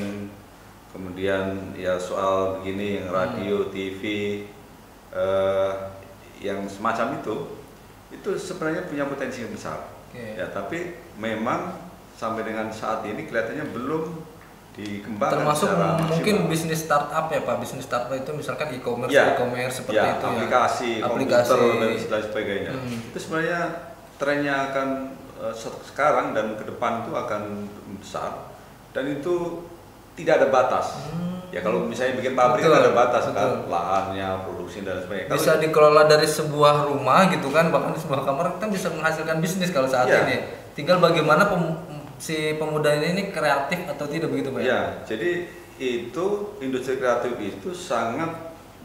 kemudian 0.90 1.74
ya 1.74 1.96
soal 1.96 2.60
begini 2.60 3.00
yang 3.00 3.10
radio, 3.10 3.66
Hmm. 3.66 3.72
TV 3.72 4.02
eh, 5.12 5.74
yang 6.40 6.64
semacam 6.66 7.18
itu 7.18 7.36
itu 8.12 8.30
sebenarnya 8.34 8.86
punya 8.86 9.04
potensi 9.06 9.40
yang 9.40 9.52
besar. 9.52 9.91
Oke. 10.12 10.36
Ya, 10.36 10.48
tapi 10.48 10.80
memang 11.16 11.72
sampai 12.14 12.44
dengan 12.44 12.68
saat 12.70 13.02
ini 13.04 13.24
kelihatannya 13.24 13.72
belum 13.72 14.04
dikembangkan 14.72 15.36
Termasuk 15.38 15.68
secara 15.68 16.00
mungkin 16.02 16.36
maksimal. 16.38 16.52
bisnis 16.52 16.80
startup 16.82 17.26
ya 17.28 17.42
Pak. 17.42 17.56
Bisnis 17.58 17.84
startup 17.84 18.12
itu 18.14 18.32
misalkan 18.32 18.68
e-commerce, 18.72 19.12
Ya, 19.12 19.24
e-commerce 19.34 19.76
seperti 19.80 20.00
ya, 20.00 20.16
itu 20.16 20.26
aplikasi, 20.26 20.92
ya. 20.98 21.08
komputer 21.08 21.44
dan 21.44 21.80
lain 22.08 22.24
sebagainya. 22.24 22.72
Hmm. 22.72 22.98
Itu 23.08 23.18
sebenarnya 23.18 23.60
trennya 24.16 24.56
akan 24.70 24.88
eh, 25.42 25.54
se- 25.54 25.82
sekarang 25.86 26.32
dan 26.32 26.56
ke 26.56 26.64
depan 26.64 27.02
itu 27.02 27.12
akan 27.12 27.42
besar 27.98 28.52
dan 28.92 29.08
itu 29.10 29.64
tidak 30.22 30.34
ada 30.40 30.48
batas. 30.48 30.88
Hmm. 31.10 31.20
Ya 31.52 31.60
kalau 31.60 31.84
misalnya 31.84 32.16
bikin 32.16 32.32
pabrik 32.32 32.64
Betul, 32.64 32.72
kan 32.72 32.82
ada 32.82 32.94
batas 32.94 33.24
kan 33.26 33.36
betul. 33.36 33.68
lahannya, 33.68 34.30
produksi 34.42 34.80
dan 34.82 35.04
sebagainya. 35.04 35.28
Kalau- 35.28 35.36
Bisa 35.36 35.52
dikelola 35.58 36.04
dari 36.06 36.24
sebuah 36.24 36.88
rumah 36.88 37.28
gitu 37.28 37.52
kan, 37.52 37.68
bahkan 37.68 37.92
di 37.92 38.00
sebuah 38.00 38.24
kamar 38.24 38.56
kita 38.56 38.68
bisa 38.70 38.88
menghasilkan 38.88 39.38
bisnis 39.38 39.68
kalau 39.70 39.86
saat 39.86 40.08
Iya. 40.08 40.24
ini. 40.24 40.38
Tinggal 40.72 40.98
bagaimana 40.98 41.46
pem- 41.46 41.76
si 42.16 42.56
pemuda 42.56 42.94
ini, 42.94 43.08
ini 43.12 43.24
kreatif 43.30 43.84
atau 43.86 44.06
tidak 44.06 44.32
begitu 44.32 44.48
Pak? 44.50 44.62
Ya, 44.62 45.04
jadi 45.04 45.50
itu 45.76 46.26
industri 46.60 46.96
kreatif 46.96 47.36
itu 47.36 47.74
sangat 47.74 48.32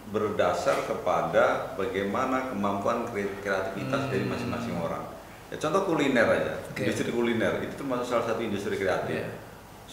berdasar 0.06 0.86
kepada 0.86 1.74
bagaimana 1.74 2.48
kemampuan 2.48 3.06
kre- 3.06 3.36
kreativitas 3.40 4.00
Hmm. 4.00 4.10
dari 4.10 4.24
masing-masing 4.24 4.74
orang. 4.76 5.04
Ya, 5.46 5.56
contoh 5.56 5.82
kuliner 5.84 6.26
aja, 6.26 6.58
Oke. 6.66 6.82
industri 6.82 7.10
kuliner 7.10 7.60
itu 7.60 7.74
termasuk 7.76 8.06
salah 8.08 8.26
satu 8.26 8.42
industri 8.42 8.74
kreatif. 8.74 9.14
Iya. 9.14 9.30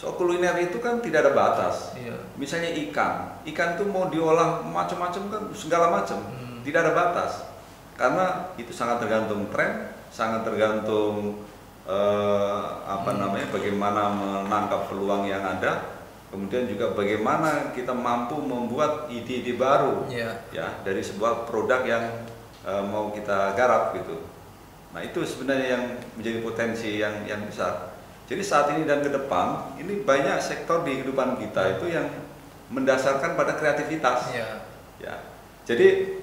Soal 0.04 0.20
kuliner 0.20 0.52
itu 0.60 0.84
kan 0.84 1.00
tidak 1.00 1.24
ada 1.24 1.32
batas. 1.32 1.96
Iya. 1.96 2.12
Misalnya 2.36 2.76
ikan, 2.76 3.40
ikan 3.48 3.72
itu 3.72 3.88
mau 3.88 4.12
diolah 4.12 4.60
macam-macam 4.60 5.32
kan 5.32 5.42
segala 5.56 5.88
macam, 5.88 6.20
Hmm. 6.28 6.60
tidak 6.60 6.84
ada 6.84 6.92
batas. 6.92 7.48
Karena 7.96 8.52
itu 8.60 8.68
sangat 8.68 9.00
tergantung 9.00 9.48
tren, 9.48 9.96
sangat 10.12 10.44
tergantung 10.44 11.40
eh, 11.84 12.62
apa 12.84 13.12
Hmm. 13.12 13.20
namanya, 13.20 13.48
bagaimana 13.48 14.08
menangkap 14.08 14.88
peluang 14.88 15.24
yang 15.24 15.40
ada, 15.40 15.84
kemudian 16.28 16.64
juga 16.64 16.92
bagaimana 16.92 17.72
kita 17.72 17.92
mampu 17.92 18.40
membuat 18.40 19.08
ide-ide 19.08 19.56
baru, 19.56 20.04
Iya. 20.08 20.32
ya 20.48 20.68
dari 20.80 21.00
sebuah 21.00 21.44
produk 21.44 21.80
yang 21.80 22.04
eh, 22.64 22.84
mau 22.84 23.08
kita 23.08 23.52
garap 23.52 23.92
gitu. 23.96 24.16
Nah 24.92 25.00
itu 25.00 25.20
sebenarnya 25.24 25.76
yang 25.76 25.84
menjadi 26.16 26.40
potensi 26.40 26.96
yang 26.96 27.24
yang 27.24 27.40
besar. 27.44 27.92
Jadi 28.24 28.40
saat 28.40 28.72
ini 28.72 28.88
dan 28.88 29.04
ke 29.04 29.12
depan 29.12 29.76
ini 29.76 30.00
banyak 30.00 30.40
sektor 30.40 30.80
di 30.80 30.96
kehidupan 30.96 31.36
kita 31.36 31.76
itu 31.76 31.92
yang 31.92 32.08
mendasarkan 32.72 33.36
pada 33.36 33.52
kreativitas. 33.60 34.32
Iya. 34.32 34.48
Ya. 34.96 35.14
Jadi 35.68 36.18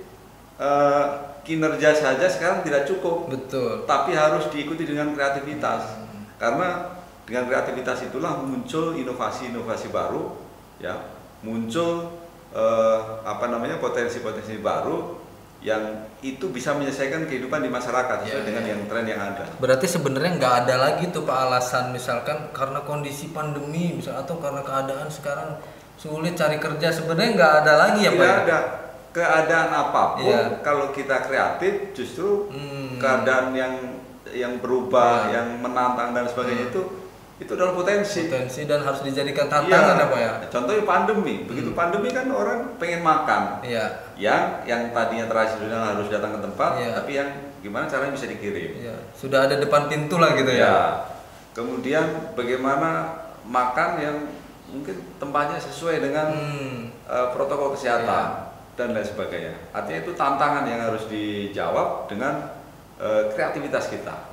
eh, 0.57 1.05
kinerja 1.45 1.93
saja 1.93 2.25
sekarang 2.25 2.65
tidak 2.65 2.89
cukup, 2.89 3.29
Betul. 3.29 3.85
tapi 3.85 4.17
harus 4.17 4.49
diikuti 4.49 4.89
dengan 4.89 5.13
kreativitas. 5.13 6.01
Hmm. 6.01 6.25
Karena 6.41 6.97
dengan 7.29 7.45
kreativitas 7.45 8.01
itulah 8.09 8.41
muncul 8.41 8.97
inovasi-inovasi 8.97 9.93
baru, 9.93 10.41
ya, 10.81 10.97
muncul 11.45 12.17
eh, 12.49 12.99
apa 13.21 13.45
namanya 13.45 13.77
potensi-potensi 13.77 14.57
baru 14.57 15.20
yang 15.61 15.81
itu 16.19 16.49
bisa 16.49 16.73
menyelesaikan 16.73 17.29
kehidupan 17.29 17.61
di 17.61 17.69
masyarakat 17.69 18.25
sesuai 18.25 18.33
Ya, 18.33 18.45
dengan 18.45 18.63
ya. 18.65 18.69
yang 18.73 18.81
tren 18.89 19.05
yang 19.05 19.21
ada. 19.21 19.45
Berarti 19.55 19.85
sebenarnya 19.85 20.31
nggak 20.35 20.55
ada 20.65 20.75
lagi 20.75 21.05
tuh 21.09 21.21
Pak 21.21 21.37
alasan 21.39 21.93
misalkan 21.93 22.49
karena 22.49 22.81
kondisi 22.81 23.29
pandemi 23.29 23.93
misal 23.93 24.17
atau 24.17 24.41
karena 24.41 24.61
keadaan 24.61 25.05
sekarang 25.07 25.61
sulit 25.95 26.33
cari 26.33 26.57
kerja 26.57 26.89
sebenarnya 26.89 27.31
nggak 27.37 27.53
ada 27.61 27.73
lagi 27.77 27.99
ya 28.01 28.11
Pak. 28.11 28.17
Tidak 28.17 28.25
ya? 28.25 28.41
ada 28.41 28.57
keadaan 29.11 29.69
apa 29.69 30.03
pun 30.15 30.25
Iya. 30.25 30.41
kalau 30.59 30.89
kita 30.89 31.21
kreatif 31.21 31.73
justru 31.93 32.49
Hmm. 32.49 32.97
keadaan 32.97 33.53
yang 33.53 33.73
yang 34.31 34.57
berubah, 34.57 35.27
Iya. 35.27 35.43
yang 35.43 35.47
menantang 35.59 36.15
dan 36.15 36.25
sebagainya 36.25 36.65
Hmm. 36.65 36.73
itu 36.73 36.81
itu 37.41 37.57
adalah 37.57 37.73
potensi. 37.73 38.29
Potensi 38.29 38.69
dan 38.69 38.85
harus 38.85 39.01
dijadikan 39.01 39.49
tantangan 39.49 39.97
ya 39.97 40.05
Pak 40.13 40.19
ya. 40.21 40.31
Contohnya 40.53 40.85
pandemi. 40.85 41.41
Begitu 41.49 41.73
Hmm. 41.73 41.79
pandemi 41.81 42.13
kan 42.13 42.29
orang 42.29 42.77
pengen 42.77 43.01
makan. 43.01 43.65
Iya. 43.65 44.13
Yang 44.13 44.43
yang 44.69 44.81
tadinya 44.93 45.25
tradisional 45.25 45.97
harus 45.97 46.07
datang 46.13 46.37
ke 46.37 46.39
tempat, 46.45 46.71
Iya. 46.77 46.89
tapi 46.93 47.11
yang 47.17 47.29
gimana 47.65 47.89
caranya 47.89 48.13
bisa 48.13 48.29
dikirim. 48.29 48.85
Iya. 48.85 48.95
Sudah 49.17 49.49
ada 49.49 49.57
depan 49.57 49.89
pintu 49.89 50.21
lah 50.21 50.37
gitu 50.37 50.53
Ya. 50.53 50.69
ya. 50.69 50.77
Kemudian 51.57 52.37
bagaimana 52.37 53.17
makan 53.43 53.89
yang 53.97 54.17
mungkin 54.69 55.01
tempatnya 55.17 55.57
sesuai 55.57 55.97
dengan 55.99 56.29
Hmm. 56.31 56.93
eh, 57.09 57.27
protokol 57.33 57.73
Iya. 57.73 57.75
kesehatan 57.75 58.25
dan 58.77 58.87
lain 58.93 59.03
sebagainya. 59.03 59.53
Artinya 59.73 59.99
itu 59.99 60.11
tantangan 60.13 60.63
yang 60.69 60.79
harus 60.79 61.09
dijawab 61.09 62.05
dengan 62.05 62.61
eh, 63.01 63.33
kreativitas 63.33 63.89
kita. 63.89 64.30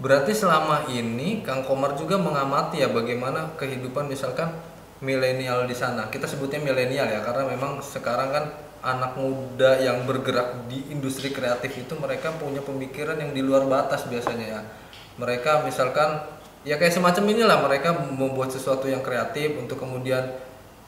Berarti 0.00 0.32
selama 0.32 0.88
ini 0.88 1.44
Kang 1.44 1.60
Komar 1.60 1.92
juga 1.92 2.16
mengamati 2.16 2.80
ya 2.80 2.88
bagaimana 2.88 3.52
kehidupan 3.60 4.08
misalkan 4.08 4.48
milenial 5.04 5.68
di 5.68 5.76
sana. 5.76 6.08
Kita 6.08 6.24
sebutnya 6.24 6.60
milenial 6.60 7.04
ya 7.08 7.20
karena 7.20 7.44
memang 7.52 7.84
sekarang 7.84 8.32
kan 8.32 8.44
anak 8.80 9.12
muda 9.20 9.76
yang 9.76 10.08
bergerak 10.08 10.64
di 10.72 10.88
industri 10.88 11.28
kreatif 11.28 11.76
itu 11.76 11.92
mereka 12.00 12.32
punya 12.40 12.64
pemikiran 12.64 13.20
yang 13.20 13.36
di 13.36 13.44
luar 13.44 13.68
batas 13.68 14.08
biasanya 14.08 14.46
ya. 14.48 14.60
Mereka 15.20 15.68
misalkan 15.68 16.24
ya 16.64 16.80
kayak 16.80 16.96
semacam 16.96 17.24
inilah 17.36 17.58
mereka 17.60 17.92
membuat 17.92 18.56
sesuatu 18.56 18.88
yang 18.88 19.04
kreatif 19.04 19.52
untuk 19.60 19.76
kemudian 19.76 20.32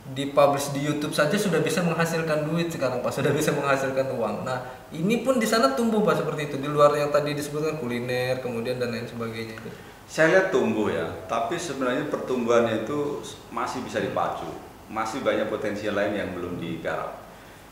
dipublish 0.02 0.75
di 0.75 0.82
YouTube 0.82 1.14
saja 1.14 1.38
sudah 1.38 1.62
bisa 1.62 1.78
menghasilkan 1.78 2.50
duit 2.50 2.66
sekarang 2.66 2.99
Pak, 3.06 3.14
sudah 3.14 3.30
bisa 3.30 3.54
menghasilkan 3.54 4.18
uang. 4.18 4.42
Nah, 4.42 4.59
ini 4.90 5.23
pun 5.23 5.38
di 5.38 5.47
sana 5.47 5.78
tumbuh 5.78 6.02
Pak 6.02 6.26
seperti 6.26 6.50
itu. 6.50 6.56
Di 6.59 6.66
luar 6.66 6.90
yang 6.99 7.14
tadi 7.14 7.38
disebutkan 7.38 7.78
kuliner, 7.78 8.42
kemudian 8.42 8.82
dan 8.82 8.90
lain 8.90 9.06
sebagainya 9.06 9.54
itu. 9.62 9.71
Saya 10.11 10.35
lihat 10.35 10.47
tumbuh 10.50 10.90
ya, 10.90 11.06
tapi 11.30 11.54
sebenarnya 11.54 12.11
pertumbuhannya 12.11 12.82
itu 12.82 13.23
masih 13.54 13.87
bisa 13.87 14.02
dipacu. 14.02 14.50
Masih 14.90 15.23
banyak 15.23 15.47
potensial 15.49 15.94
lain 15.97 16.18
yang 16.18 16.35
belum 16.35 16.59
digarap. 16.59 17.23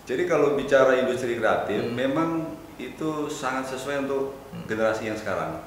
Jadi 0.07 0.25
kalau 0.25 0.55
bicara 0.57 0.97
industri 1.03 1.37
kreatif, 1.37 1.83
Hmm. 1.83 1.99
memang 1.99 2.31
itu 2.81 3.29
sangat 3.29 3.69
sesuai 3.75 4.09
untuk 4.09 4.39
generasi 4.65 5.11
yang 5.11 5.19
sekarang. 5.19 5.61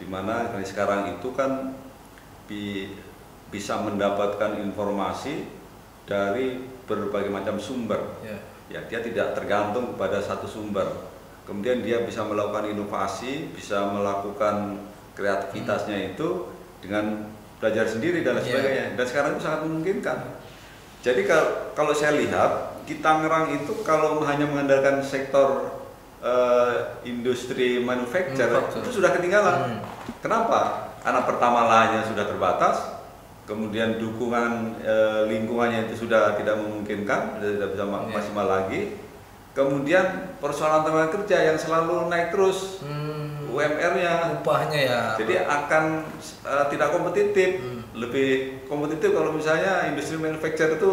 Di 0.00 0.08
mana 0.08 0.50
generasi 0.50 0.74
sekarang 0.74 1.14
itu 1.14 1.30
kan 1.36 1.76
bi- 2.50 2.90
bisa 3.52 3.78
mendapatkan 3.78 4.58
informasi 4.58 5.46
dari 6.06 6.56
berbagai 6.86 7.28
macam 7.28 7.58
sumber. 7.58 7.98
Ya. 8.22 8.38
Ya, 8.66 8.80
dia 8.86 8.98
tidak 8.98 9.34
tergantung 9.34 9.94
kepada 9.94 10.18
satu 10.18 10.46
sumber. 10.46 10.86
Kemudian 11.46 11.86
dia 11.86 12.02
bisa 12.02 12.26
melakukan 12.26 12.66
inovasi, 12.66 13.54
bisa 13.54 13.86
melakukan 13.86 14.82
kreativitasnya 15.14 16.14
itu 16.14 16.50
dengan 16.82 17.30
belajar 17.62 17.86
sendiri 17.86 18.26
dan 18.26 18.38
lain 18.38 18.42
Iya. 18.42 18.50
sebagainya. 18.52 18.86
Dan 18.98 19.04
sekarang 19.06 19.30
itu 19.34 19.42
sangat 19.42 19.60
memungkinkan. 19.66 20.18
Jadi 21.02 21.22
kalau, 21.22 21.48
kalau 21.78 21.92
saya 21.94 22.18
lihat 22.18 22.82
di 22.82 22.98
Tangerang 22.98 23.54
itu 23.54 23.82
kalau 23.82 24.22
hanya 24.22 24.46
mengandalkan 24.46 24.98
sektor 25.02 25.78
eh, 26.18 26.74
industri 27.06 27.78
Manufacture. 27.78 28.50
itu 28.74 28.90
sudah 28.90 29.14
ketinggalan. 29.14 29.78
Hmm. 29.78 29.80
Kenapa? 30.18 30.90
Karena 30.98 31.22
pertama 31.22 31.70
lahannya 31.70 32.02
sudah 32.02 32.26
terbatas, 32.26 32.95
kemudian 33.46 33.96
dukungan 33.96 34.52
eh, 34.80 35.20
lingkungannya 35.26 35.86
itu 35.86 36.04
sudah 36.04 36.34
tidak 36.34 36.58
memungkinkan, 36.58 37.38
sudah 37.38 37.52
tidak 37.54 37.68
bisa 37.72 37.84
Iya. 37.84 38.10
maksimal 38.10 38.46
lagi. 38.46 38.80
Kemudian 39.52 40.04
persoalan 40.36 40.84
tenaga 40.84 41.16
kerja 41.16 41.40
yang 41.42 41.56
selalu 41.56 42.06
naik 42.06 42.28
terus 42.28 42.84
Hmm, 42.84 43.48
UMR-nya, 43.48 44.36
upahnya 44.36 44.80
ya. 44.84 45.00
jadi 45.16 45.34
akan 45.42 45.84
eh, 46.44 46.64
tidak 46.68 46.88
kompetitif. 46.90 47.50
Hmm. 47.58 47.80
Lebih 47.96 48.28
kompetitif 48.66 49.10
kalau 49.10 49.32
misalnya 49.32 49.88
industri 49.88 50.16
manufacture 50.16 50.76
itu 50.76 50.90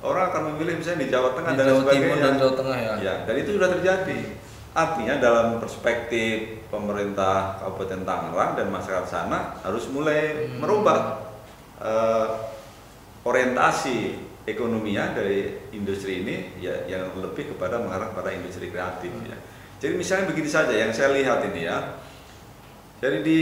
orang 0.00 0.28
akan 0.28 0.42
memilih 0.50 0.74
misalnya 0.76 1.00
di 1.00 1.08
Jawa 1.08 1.30
Tengah 1.32 1.52
di 1.52 1.56
dan 1.56 1.66
Jawa 1.68 1.78
sebagainya. 1.80 2.02
Timur 2.02 2.16
dan 2.18 2.34
Jawa 2.34 2.52
Tengah 2.54 2.76
ya. 2.76 2.94
Ya, 2.98 3.14
dan 3.22 3.34
itu 3.36 3.50
sudah 3.52 3.68
terjadi. 3.70 4.18
Artinya 4.74 5.14
dalam 5.16 5.46
perspektif 5.62 6.34
pemerintah 6.66 7.36
Kabupaten 7.56 8.02
Tangerang 8.02 8.58
dan 8.58 8.66
masyarakat 8.68 9.06
sana 9.06 9.54
harus 9.62 9.86
mulai 9.86 10.50
Hmm. 10.50 10.58
merubah 10.58 10.98
eh, 11.78 12.26
orientasi 13.24 14.20
ekonominya 14.44 15.16
dari 15.16 15.70
industri 15.72 16.20
ini 16.20 16.60
ya 16.60 16.84
yang 16.84 17.16
lebih 17.16 17.56
kepada 17.56 17.80
mengarah 17.80 18.12
pada 18.12 18.28
industri 18.30 18.68
kreatif 18.68 19.08
ya. 19.24 19.38
Jadi 19.80 19.94
misalnya 19.96 20.28
begini 20.28 20.48
saja 20.48 20.72
yang 20.72 20.92
saya 20.92 21.12
lihat 21.12 21.44
ini 21.48 21.64
ya. 21.64 21.78
Jadi 23.00 23.18
di 23.20 23.38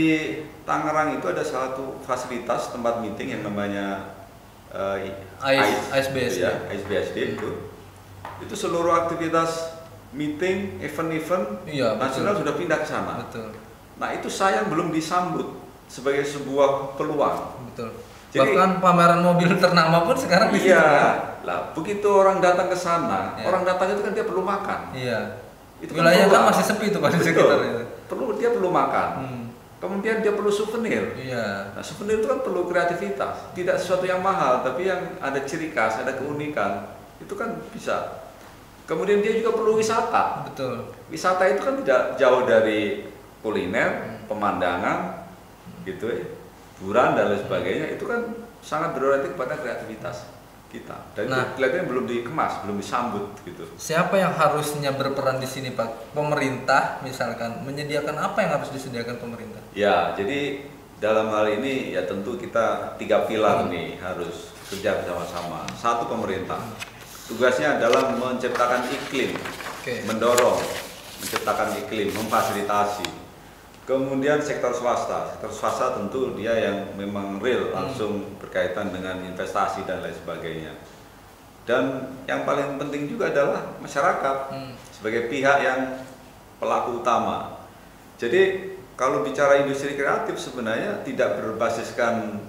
Tangerang 0.63 1.19
itu 1.19 1.27
ada 1.27 1.43
satu 1.43 1.99
fasilitas 2.03 2.71
tempat 2.71 2.99
meeting 2.99 3.35
yang 3.35 3.43
namanya 3.43 4.15
eh, 4.71 5.11
Ais- 5.43 5.91
AIS, 5.91 6.07
AISBSD. 6.09 6.39
ya, 6.39 6.51
AISBSD 6.71 7.17
itu. 7.35 7.49
Itu 8.39 8.55
seluruh 8.55 8.95
aktivitas 8.97 9.75
meeting, 10.15 10.79
event-event 10.79 11.67
Iya, 11.67 11.95
betul. 11.95 12.01
nasional 12.01 12.33
sudah 12.39 12.53
pindah 12.55 12.79
ke 12.79 12.87
sana. 12.87 13.13
Betul. 13.27 13.51
Nah, 13.99 14.09
itu 14.15 14.27
sayang 14.27 14.71
belum 14.71 14.89
disambut 14.89 15.47
sebagai 15.87 16.23
sebuah 16.23 16.95
peluang. 16.95 17.67
Betul. 17.71 17.91
Jadi- 18.33 18.49
Bahkan 18.49 18.81
pameran 18.81 19.21
mobil 19.21 19.45
ternama 19.61 20.01
pun 20.01 20.17
sekarang 20.17 20.49
di 20.49 20.57
situ. 20.57 20.73
Iya, 20.73 20.81
kan? 20.81 21.15
lah 21.45 21.59
begitu 21.71 22.09
orang 22.09 22.41
datang 22.41 22.65
ke 22.65 22.73
sana, 22.73 23.37
Iya. 23.37 23.45
orang 23.45 23.61
datang 23.61 23.93
itu 23.93 24.01
kan 24.01 24.11
dia 24.11 24.25
perlu 24.25 24.41
makan. 24.41 24.79
Iya. 24.91 25.19
Itu 25.77 25.93
Wilayah 25.93 26.25
kan 26.25 26.29
peluang. 26.33 26.45
masih 26.49 26.63
sepi 26.65 26.85
tuh 26.89 26.97
Pak 26.97 27.09
di 27.11 27.17
Betul. 27.21 27.27
sekitar 27.29 27.59
itu. 27.61 27.81
Perlu 28.09 28.25
dia 28.33 28.49
perlu 28.49 28.69
makan. 28.71 29.09
Hmm. 29.21 29.43
Kemudian 29.77 30.23
dia 30.23 30.31
perlu 30.31 30.47
souvenir. 30.47 31.11
Iya. 31.13 31.75
Nah, 31.75 31.83
souvenir 31.83 32.17
itu 32.17 32.25
kan 32.25 32.39
perlu 32.39 32.65
kreativitas, 32.65 33.51
tidak 33.51 33.75
sesuatu 33.77 34.07
yang 34.07 34.23
mahal, 34.23 34.63
tapi 34.63 34.87
yang 34.87 35.19
ada 35.19 35.43
ciri 35.43 35.69
khas, 35.69 35.99
ada 35.99 36.15
keunikan, 36.15 36.87
itu 37.19 37.35
kan 37.35 37.59
bisa. 37.69 38.23
Kemudian 38.83 39.19
dia 39.19 39.35
juga 39.35 39.51
perlu 39.51 39.75
wisata. 39.75 40.47
Betul. 40.47 40.87
Wisata 41.07 41.43
itu 41.45 41.61
kan 41.61 41.75
tidak 41.83 42.15
jauh 42.15 42.47
dari 42.47 43.03
kuliner, 43.43 44.23
pemandangan, 44.25 45.27
gitu 45.83 46.07
ya, 46.07 46.23
hiburan 46.79 47.13
dan 47.13 47.29
lain 47.29 47.41
sebagainya. 47.41 47.85
Itu 47.93 48.05
kan 48.05 48.21
sangat 48.63 48.95
berorientasi 48.95 49.35
kepada 49.35 49.53
kreativitas 49.59 50.17
kita. 50.69 50.97
Dan 51.13 51.29
Nah. 51.29 51.45
itu 51.45 51.61
kelihatannya 51.61 51.85
belum 51.85 52.05
dikemas, 52.09 52.65
belum 52.65 52.81
disambut, 52.81 53.25
gitu. 53.45 53.61
Siapa 53.77 54.17
yang 54.17 54.33
harusnya 54.33 54.89
berperan 54.89 55.37
di 55.37 55.45
sini 55.45 55.69
Pak? 55.69 56.17
Pemerintah 56.17 56.97
misalkan 57.05 57.61
menyediakan 57.61 58.17
apa 58.17 58.41
yang 58.41 58.51
harus 58.57 58.73
disediakan 58.73 59.21
pemerintah? 59.21 59.61
Ya, 59.77 60.17
jadi 60.17 60.65
dalam 60.97 61.29
hal 61.29 61.61
ini 61.61 61.93
ya 61.93 62.09
tentu 62.09 62.41
kita 62.41 62.97
tiga 62.97 63.29
pilar 63.29 63.69
nih 63.69 64.01
harus 64.01 64.49
kerja 64.65 64.97
bersama-sama. 64.97 65.61
Satu 65.77 66.09
pemerintah, 66.09 66.57
tugasnya 67.29 67.77
adalah 67.77 68.09
menciptakan 68.09 68.89
iklim, 68.89 69.37
Oke. 69.77 70.09
mendorong, 70.09 70.57
menciptakan 71.21 71.69
iklim, 71.85 72.09
memfasilitasi. 72.17 73.22
Kemudian 73.83 74.39
sektor 74.39 74.71
swasta, 74.71 75.27
sektor 75.35 75.51
swasta 75.51 75.99
tentu 75.99 76.31
dia 76.39 76.55
yang 76.55 76.95
memang 76.95 77.43
real 77.43 77.67
langsung 77.75 78.23
berkaitan 78.39 78.95
dengan 78.95 79.19
investasi 79.27 79.83
dan 79.83 79.99
lain 79.99 80.15
sebagainya. 80.15 80.71
Dan 81.67 82.07
yang 82.23 82.47
paling 82.47 82.79
penting 82.79 83.11
juga 83.11 83.31
adalah 83.31 83.75
masyarakat 83.79 84.37
Hmm. 84.51 84.71
sebagai 84.87 85.27
pihak 85.27 85.57
yang 85.59 85.79
pelaku 86.59 87.03
utama. 87.03 87.59
Jadi 88.15 88.71
kalau 88.95 89.19
bicara 89.19 89.59
industri 89.59 89.99
kreatif 89.99 90.39
sebenarnya 90.39 91.03
tidak 91.03 91.43
berbasiskan 91.43 92.39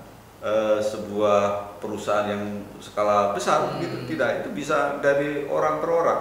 eh, 0.45 0.77
sebuah 0.77 1.73
perusahaan 1.81 2.29
yang 2.29 2.45
skala 2.77 3.33
besar 3.33 3.75
Hmm. 3.75 3.81
gitu 3.81 3.97
tidak 4.07 4.45
itu 4.45 4.53
bisa 4.53 5.01
dari 5.01 5.49
orang 5.49 5.81
per 5.81 5.89
orang 5.89 6.21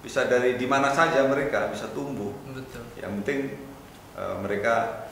bisa 0.00 0.22
dari 0.30 0.54
di 0.54 0.70
mana 0.70 0.94
saja 0.94 1.26
mereka 1.26 1.66
bisa 1.74 1.90
tumbuh 1.90 2.30
Betul. 2.46 2.86
yang 2.94 3.10
penting 3.20 3.58
eh, 4.16 4.36
mereka 4.40 5.06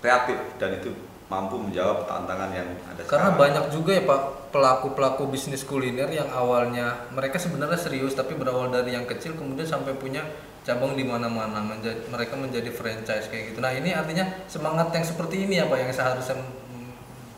kreatif 0.00 0.38
dan 0.56 0.78
itu 0.78 0.94
mampu 1.26 1.56
menjawab 1.56 2.04
tantangan 2.04 2.52
yang 2.52 2.68
ada 2.84 3.00
Karena 3.08 3.32
sekarang. 3.32 3.40
banyak 3.40 3.64
juga 3.72 3.90
ya 3.96 4.04
Pak 4.04 4.22
pelaku-pelaku 4.54 5.22
bisnis 5.32 5.66
kuliner 5.66 6.06
yang 6.12 6.30
awalnya 6.30 7.10
mereka 7.10 7.40
sebenarnya 7.40 7.80
serius 7.80 8.14
tapi 8.14 8.38
berawal 8.38 8.70
dari 8.70 8.94
yang 8.94 9.08
kecil 9.08 9.34
kemudian 9.34 9.66
sampai 9.66 9.96
punya 9.96 10.22
cabang 10.64 10.94
di 10.96 11.04
mana-mana 11.04 11.60
menjadi 11.60 12.08
mereka 12.08 12.40
menjadi 12.40 12.70
franchise 12.72 13.28
kayak 13.28 13.52
gitu. 13.52 13.60
Nah, 13.60 13.72
ini 13.76 13.92
artinya 13.92 14.24
semangat 14.48 14.92
yang 14.96 15.04
seperti 15.04 15.44
ini 15.44 15.60
ya 15.60 15.68
Pak 15.68 15.76
yang 15.76 15.92
seharusnya 15.92 16.40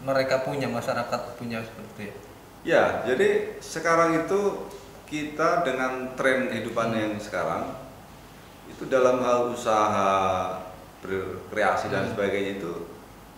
mereka 0.07 0.47
punya 0.47 0.71
masyarakat 0.71 1.35
punya 1.35 1.59
seperti 1.67 2.15
itu. 2.15 2.21
Ya, 2.63 3.03
jadi 3.03 3.59
sekarang 3.59 4.27
itu 4.27 4.71
kita 5.07 5.63
dengan 5.63 6.15
tren 6.19 6.51
kehidupan 6.51 6.95
yang 6.95 7.15
sekarang 7.19 7.75
itu 8.67 8.87
dalam 8.91 9.23
hal 9.23 9.55
usaha 9.55 10.11
berkreasi 11.07 11.89
dan 11.89 12.07
Hmm. 12.07 12.13
sebagainya 12.13 12.59
itu 12.59 12.73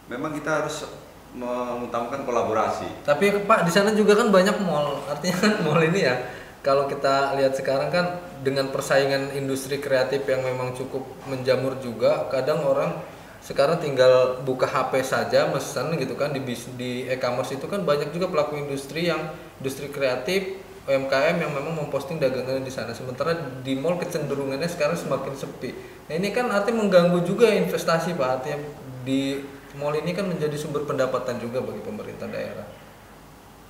memang 0.09 0.33
kita 0.33 0.65
harus 0.65 0.89
mengutamakan 1.37 2.25
kolaborasi. 2.25 3.05
Tapi 3.05 3.45
Pak 3.45 3.69
di 3.69 3.73
sana 3.73 3.93
juga 3.93 4.17
kan 4.17 4.33
banyak 4.33 4.57
mall. 4.65 5.05
Artinya 5.05 5.37
kan 5.37 5.53
mall 5.65 5.81
ini 5.85 6.01
ya 6.09 6.17
kalau 6.65 6.89
kita 6.89 7.37
lihat 7.39 7.55
sekarang 7.55 7.93
kan 7.93 8.19
dengan 8.43 8.73
persaingan 8.73 9.37
industri 9.37 9.79
kreatif 9.79 10.25
yang 10.27 10.43
memang 10.43 10.75
cukup 10.75 11.05
menjamur 11.29 11.79
juga, 11.79 12.27
kadang 12.33 12.65
orang 12.65 12.97
sekarang 13.39 13.79
tinggal 13.79 14.43
buka 14.43 14.67
HP 14.67 15.01
saja 15.07 15.47
mesen 15.49 15.95
gitu 15.95 16.19
kan 16.19 16.35
di 16.35 16.43
di 16.75 17.07
e-commerce 17.07 17.55
itu 17.55 17.71
kan 17.71 17.87
banyak 17.87 18.11
juga 18.11 18.27
pelaku 18.29 18.59
industri 18.59 19.07
yang 19.07 19.31
industri 19.63 19.89
kreatif 19.89 20.59
UMKM 20.89 21.37
yang 21.37 21.53
memang 21.53 21.77
memposting 21.77 22.17
dagangannya 22.17 22.65
di 22.65 22.73
sana. 22.73 22.97
Sementara 22.97 23.37
di 23.61 23.77
mall 23.77 24.01
kecenderungannya 24.01 24.65
sekarang 24.65 24.97
semakin 24.97 25.37
sepi. 25.37 25.77
Nah 26.09 26.17
ini 26.17 26.33
kan 26.33 26.49
artinya 26.49 26.81
mengganggu 26.81 27.21
juga 27.29 27.53
investasi 27.53 28.17
Pak. 28.17 28.29
Artinya 28.41 28.59
di 29.05 29.45
mall 29.77 29.93
ini 30.01 30.17
kan 30.17 30.25
menjadi 30.25 30.57
sumber 30.57 30.89
pendapatan 30.89 31.37
juga 31.37 31.61
bagi 31.61 31.85
pemerintah 31.85 32.25
daerah. 32.33 32.65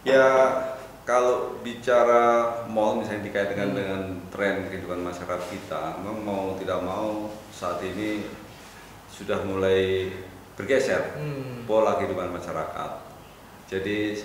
Ya, 0.06 0.30
kalau 1.02 1.58
bicara 1.66 2.54
mall 2.70 3.02
misalnya 3.02 3.26
dikait 3.26 3.50
dengan 3.50 3.74
Hmm. 3.74 3.78
dengan 3.82 4.02
tren 4.30 4.70
kehidupan 4.70 5.02
masyarakat 5.02 5.42
kita, 5.50 5.98
memang 5.98 6.22
mau 6.22 6.44
tidak 6.54 6.78
mau 6.86 7.34
saat 7.50 7.82
ini 7.82 8.22
sudah 9.10 9.42
mulai 9.42 10.14
bergeser 10.54 11.18
Hmm. 11.18 11.66
pola 11.66 11.98
kehidupan 11.98 12.30
masyarakat. 12.30 12.92
Jadi 13.66 14.22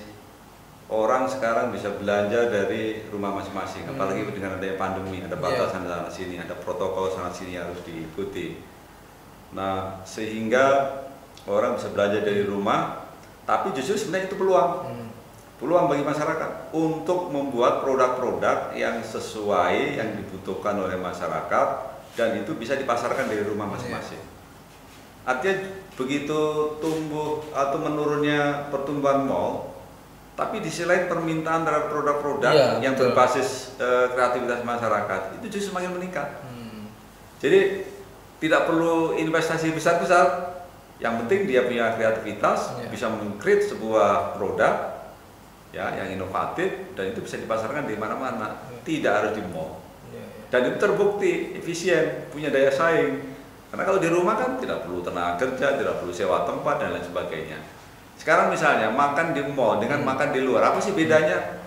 orang 0.94 1.26
sekarang 1.26 1.74
bisa 1.74 1.90
belanja 1.98 2.54
dari 2.54 3.02
rumah 3.10 3.34
masing-masing, 3.42 3.90
Hmm. 3.90 3.98
apalagi 3.98 4.30
dengan 4.30 4.62
adanya 4.62 4.78
pandemi, 4.78 5.26
ada 5.26 5.34
Iya. 5.34 5.42
batasan 5.42 5.90
sana 5.90 6.06
sini, 6.06 6.38
ada 6.38 6.54
protokol 6.54 7.10
sana 7.10 7.34
sini 7.34 7.58
harus 7.58 7.82
diikuti. 7.82 8.62
Nah, 9.58 10.06
sehingga 10.06 10.94
orang 11.50 11.82
bisa 11.82 11.90
belanja 11.90 12.22
dari 12.22 12.46
rumah, 12.46 13.10
tapi 13.44 13.74
justru 13.74 13.98
sebenarnya 13.98 14.30
itu 14.30 14.38
peluang. 14.38 14.72
Hmm. 14.86 15.02
peluang 15.54 15.88
bagi 15.88 16.04
masyarakat 16.04 16.76
untuk 16.76 17.32
membuat 17.32 17.88
produk-produk 17.88 18.76
yang 18.76 19.00
sesuai 19.00 19.96
yang 19.96 20.12
dibutuhkan 20.20 20.76
oleh 20.76 21.00
masyarakat 21.00 21.68
dan 22.20 22.36
itu 22.36 22.52
bisa 22.60 22.76
dipasarkan 22.76 23.32
dari 23.32 23.48
rumah 23.48 23.72
masing-masing. 23.72 24.20
Artinya 25.24 25.72
begitu 25.96 26.42
tumbuh 26.84 27.48
atau 27.56 27.80
menurunnya 27.80 28.68
pertumbuhan 28.76 29.24
mall, 29.24 29.73
tapi 30.34 30.66
di 30.66 30.70
sisi 30.70 30.90
lain 30.90 31.06
permintaan 31.06 31.62
terhadap 31.62 31.94
produk-produk 31.94 32.50
Iya, 32.50 32.82
yang 32.82 32.98
betul. 32.98 33.14
berbasis 33.14 33.78
eh, 33.78 34.10
kreativitas 34.12 34.66
masyarakat 34.66 35.22
itu 35.38 35.46
justru 35.54 35.78
semakin 35.78 35.94
meningkat. 35.94 36.42
Hmm. 36.42 36.90
Jadi 37.38 37.86
tidak 38.42 38.66
perlu 38.66 39.14
investasi 39.16 39.70
besar-besar. 39.72 40.52
Yang 40.98 41.14
penting 41.26 41.40
dia 41.46 41.68
punya 41.68 41.94
kreativitas, 41.94 42.80
Iya. 42.80 42.88
bisa 42.90 43.06
mengcreate 43.12 43.66
sebuah 43.68 44.34
produk 44.34 44.94
ya 45.74 45.90
yang 45.98 46.14
inovatif 46.14 46.94
dan 46.94 47.12
itu 47.12 47.20
bisa 47.22 47.38
dipasarkan 47.38 47.86
di 47.86 47.94
mana-mana. 47.94 48.58
Iya. 48.70 48.80
Tidak 48.82 49.14
harus 49.14 49.32
di 49.38 49.44
mall. 49.54 49.78
Iya, 50.10 50.22
iya. 50.22 50.44
Dan 50.50 50.60
itu 50.70 50.78
terbukti 50.82 51.32
efisien, 51.58 52.26
punya 52.34 52.50
daya 52.50 52.74
saing. 52.74 53.36
Karena 53.70 53.84
kalau 53.86 53.98
di 53.98 54.10
rumah 54.10 54.38
kan 54.38 54.58
tidak 54.58 54.86
perlu 54.86 55.02
tenaga 55.02 55.34
kerja, 55.42 55.78
tidak 55.78 55.98
perlu 55.98 56.14
sewa 56.14 56.46
tempat 56.46 56.78
dan 56.78 56.94
lain 56.94 57.06
sebagainya. 57.06 57.58
Sekarang 58.24 58.48
misalnya 58.48 58.88
makan 58.88 59.36
di 59.36 59.44
mall 59.46 59.78
dengan 59.78 60.00
Hmm. 60.00 60.08
makan 60.08 60.32
di 60.32 60.40
luar, 60.40 60.72
apa 60.72 60.80
sih 60.80 60.96
bedanya? 60.96 61.60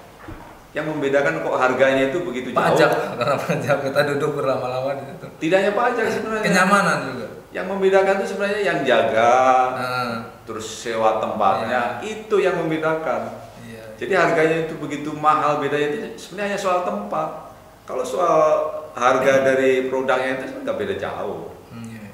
Yang 0.72 0.88
membedakan 0.88 1.40
kok 1.40 1.56
harganya 1.56 2.08
itu 2.08 2.24
begitu 2.24 2.48
jauh? 2.50 2.60
Pajak 2.72 2.90
karena 3.20 3.36
pajak 3.36 3.76
kita 3.84 4.00
duduk 4.12 4.40
berlama-lama 4.40 4.96
di 4.96 5.04
situ. 5.06 5.26
Tidak 5.38 5.56
hanya 5.60 5.72
pajak 5.72 6.04
sebenarnya. 6.08 6.44
Kenyamanan 6.44 6.98
juga. 7.06 7.26
Yang 7.52 7.66
membedakan 7.68 8.14
itu 8.16 8.26
sebenarnya 8.26 8.60
yang 8.62 8.78
jaga, 8.82 9.36
Nah, 9.72 10.12
terus 10.44 10.64
sewa 10.66 11.16
tempatnya, 11.16 12.00
itu 12.00 12.36
yang 12.36 12.56
membedakan. 12.56 13.36
iya. 13.62 13.84
Jadi 13.96 14.12
harganya 14.12 14.56
itu 14.64 14.76
begitu 14.76 15.12
mahal 15.12 15.60
bedanya 15.60 15.88
itu 15.90 15.96
sebenarnya 16.16 16.52
hanya 16.52 16.60
soal 16.60 16.84
tempat. 16.84 17.52
Kalau 17.84 18.00
soal 18.00 18.44
harga 18.92 19.44
dari 19.44 19.88
produknya 19.88 20.36
itu 20.36 20.44
sebenarnya 20.48 20.64
nggak 20.64 20.80
beda 20.80 20.94
jauh. 20.98 21.52
Hmm, 21.68 21.84
iya. 21.86 22.08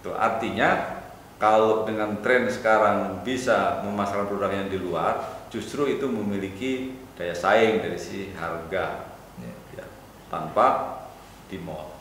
Tuh, 0.00 0.12
artinya 0.14 0.93
kalau 1.44 1.84
dengan 1.84 2.24
tren 2.24 2.48
sekarang 2.48 3.20
bisa 3.20 3.84
memasarkan 3.84 4.32
produknya 4.32 4.64
di 4.64 4.80
luar, 4.80 5.44
justru 5.52 5.84
itu 5.92 6.08
memiliki 6.08 6.96
daya 7.20 7.36
saing 7.36 7.84
dari 7.84 8.00
si 8.00 8.32
harga 8.32 9.12
Iya. 9.36 9.52
ya, 9.76 9.86
tanpa 10.32 10.96
di 11.52 11.60
mall. 11.60 11.92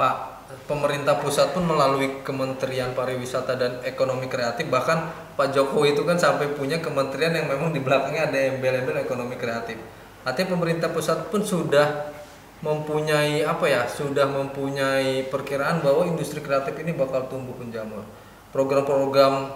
Pak, 0.00 0.48
pemerintah 0.64 1.20
pusat 1.20 1.52
pun 1.52 1.68
melalui 1.68 2.24
Kementerian 2.24 2.96
Pariwisata 2.96 3.60
dan 3.60 3.72
Ekonomi 3.84 4.32
Kreatif 4.32 4.64
bahkan 4.72 5.12
Pak 5.36 5.52
Jokowi 5.52 5.92
itu 5.92 6.00
kan 6.08 6.16
sampai 6.16 6.56
punya 6.56 6.80
kementerian 6.80 7.36
yang 7.36 7.52
memang 7.52 7.76
di 7.76 7.84
belakangnya 7.84 8.32
ada 8.32 8.38
embel-embel 8.56 9.04
ekonomi 9.04 9.36
kreatif. 9.36 9.76
Artinya 10.24 10.56
pemerintah 10.56 10.88
pusat 10.88 11.28
pun 11.28 11.44
sudah 11.44 12.16
mempunyai 12.64 13.44
apa 13.44 13.68
ya? 13.68 13.84
Sudah 13.84 14.24
mempunyai 14.24 15.28
perkiraan 15.28 15.84
bahwa 15.84 16.08
industri 16.08 16.40
kreatif 16.40 16.72
ini 16.80 16.96
bakal 16.96 17.28
tumbuh 17.28 17.52
menjamur. 17.60 18.08
Program-program 18.54 19.52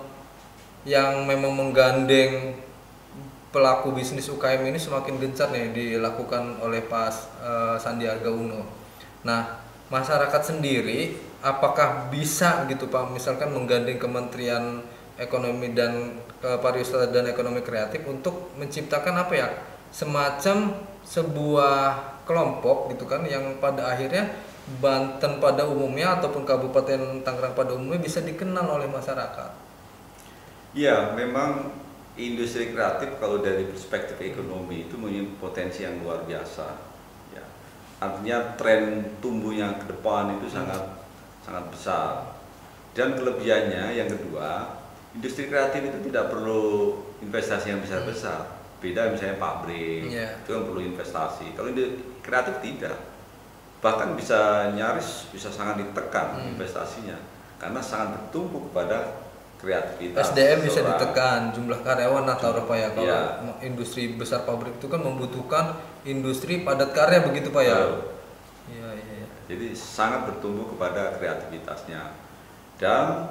yang 0.88 1.28
memang 1.28 1.52
menggandeng 1.52 2.56
pelaku 3.50 3.90
bisnis 3.90 4.30
UKM 4.30 4.62
ini 4.70 4.78
semakin 4.78 5.18
gencar 5.18 5.50
nih 5.50 5.74
dilakukan 5.74 6.62
oleh 6.62 6.80
Pak 6.86 7.10
eh, 7.42 7.76
Sandiaga 7.82 8.30
Uno. 8.30 8.62
Nah, 9.26 9.60
masyarakat 9.90 10.54
sendiri 10.54 11.18
apakah 11.42 12.08
bisa 12.08 12.64
gitu 12.70 12.86
Pak 12.86 13.10
misalkan 13.10 13.50
menggandeng 13.50 13.98
Kementerian 13.98 14.80
Ekonomi 15.18 15.74
dan 15.74 16.22
eh, 16.40 16.58
Pariwisata 16.62 17.10
dan 17.10 17.26
Ekonomi 17.28 17.60
Kreatif 17.60 18.06
untuk 18.06 18.54
menciptakan 18.56 19.14
apa 19.20 19.34
ya? 19.34 19.48
semacam 19.90 20.86
sebuah 21.02 21.74
kelompok 22.22 22.94
gitu 22.94 23.10
kan 23.10 23.26
yang 23.26 23.58
pada 23.58 23.90
akhirnya 23.90 24.30
Banten 24.78 25.42
pada 25.42 25.66
umumnya 25.66 26.20
ataupun 26.20 26.46
Kabupaten 26.46 27.24
Tangerang 27.26 27.54
pada 27.56 27.74
umumnya 27.74 27.98
bisa 27.98 28.22
dikenal 28.22 28.66
oleh 28.68 28.86
masyarakat. 28.86 29.50
Ya, 30.76 31.10
memang 31.18 31.74
industri 32.14 32.70
kreatif 32.70 33.18
kalau 33.18 33.42
dari 33.42 33.66
perspektif 33.66 34.20
ekonomi 34.22 34.86
itu 34.86 34.94
memiliki 34.94 35.34
potensi 35.42 35.82
yang 35.82 35.98
luar 36.04 36.22
biasa. 36.22 36.66
Ya. 37.34 37.42
Artinya 37.98 38.54
tren 38.54 39.16
tumbuhnya 39.18 39.74
ke 39.82 39.90
depan 39.90 40.38
itu 40.38 40.46
sangat 40.46 41.00
sangat 41.42 41.66
besar. 41.74 42.38
Dan 42.94 43.18
kelebihannya 43.18 43.94
yang 43.98 44.06
kedua, 44.06 44.78
industri 45.14 45.50
kreatif 45.50 45.82
itu 45.90 45.98
tidak 46.10 46.30
perlu 46.30 46.94
investasi 47.22 47.74
yang 47.74 47.82
besar-besar. 47.82 48.62
Beda 48.80 49.12
misalnya 49.12 49.36
pabrik, 49.36 50.08
Iya. 50.08 50.40
itu 50.40 50.48
kan 50.54 50.62
perlu 50.64 50.80
investasi. 50.80 51.52
Kalau 51.58 51.68
industri 51.74 51.98
kreatif 52.22 52.54
tidak. 52.62 53.09
Bahkan 53.80 54.12
bisa 54.12 54.70
nyaris 54.70 55.28
bisa 55.30 55.48
sangat 55.48 55.80
ditekan 55.80 56.36
Hmm. 56.36 56.52
investasinya 56.52 57.16
karena 57.56 57.80
sangat 57.80 58.12
bertumpu 58.14 58.68
kepada 58.68 59.24
kreativitas. 59.56 60.32
SDM 60.32 60.64
bisa 60.64 60.80
seseorang. 60.80 60.96
ditekan, 60.96 61.40
jumlah 61.52 61.80
karyawan 61.80 62.24
atau 62.26 62.48
apa 62.54 62.74
ya 62.74 62.88
kalau 62.90 63.12
Iya. 63.12 63.20
industri 63.62 64.16
besar 64.16 64.44
pabrik 64.44 64.72
itu 64.74 64.88
kan 64.88 65.00
membutuhkan 65.00 65.76
industri 66.02 66.60
padat 66.60 66.92
karya 66.92 67.20
begitu 67.20 67.48
Pak 67.48 67.62
ya. 67.62 67.76
Iya 68.66 68.88
iya. 68.96 69.14
iya. 69.20 69.28
Jadi 69.46 69.66
sangat 69.72 70.24
bertumbuh 70.24 70.64
kepada 70.66 71.12
kreativitasnya. 71.12 72.16
Dan 72.76 73.28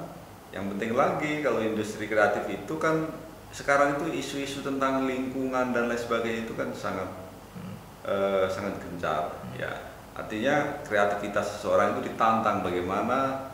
yang 0.50 0.66
penting 0.68 0.94
lagi 0.94 1.42
kalau 1.42 1.58
industri 1.58 2.06
kreatif 2.06 2.46
itu 2.46 2.74
kan 2.76 3.10
sekarang 3.50 3.98
itu 3.98 4.06
isu-isu 4.12 4.62
tentang 4.62 5.10
lingkungan 5.10 5.74
dan 5.74 5.90
lain 5.90 5.98
sebagainya 5.98 6.46
itu 6.46 6.54
kan 6.54 6.70
sangat 6.70 7.10
Hmm. 7.54 7.74
eh, 8.06 8.46
sangat 8.46 8.78
gencar 8.78 9.34
ya. 9.54 9.89
Artinya 10.20 10.84
kreativitas 10.84 11.56
seseorang 11.56 11.96
itu 11.96 12.12
ditantang 12.12 12.60
bagaimana 12.60 13.48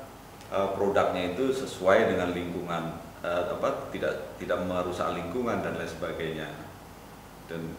eh, 0.51 0.69
produknya 0.75 1.39
itu 1.39 1.55
sesuai 1.55 2.11
dengan 2.11 2.35
lingkungan 2.35 2.99
eh, 3.23 3.43
apa 3.55 3.95
tidak 3.95 4.35
tidak 4.43 4.59
merusak 4.67 5.15
lingkungan 5.15 5.63
dan 5.63 5.79
lain 5.79 5.87
sebagainya. 5.87 6.51
Dan 7.47 7.71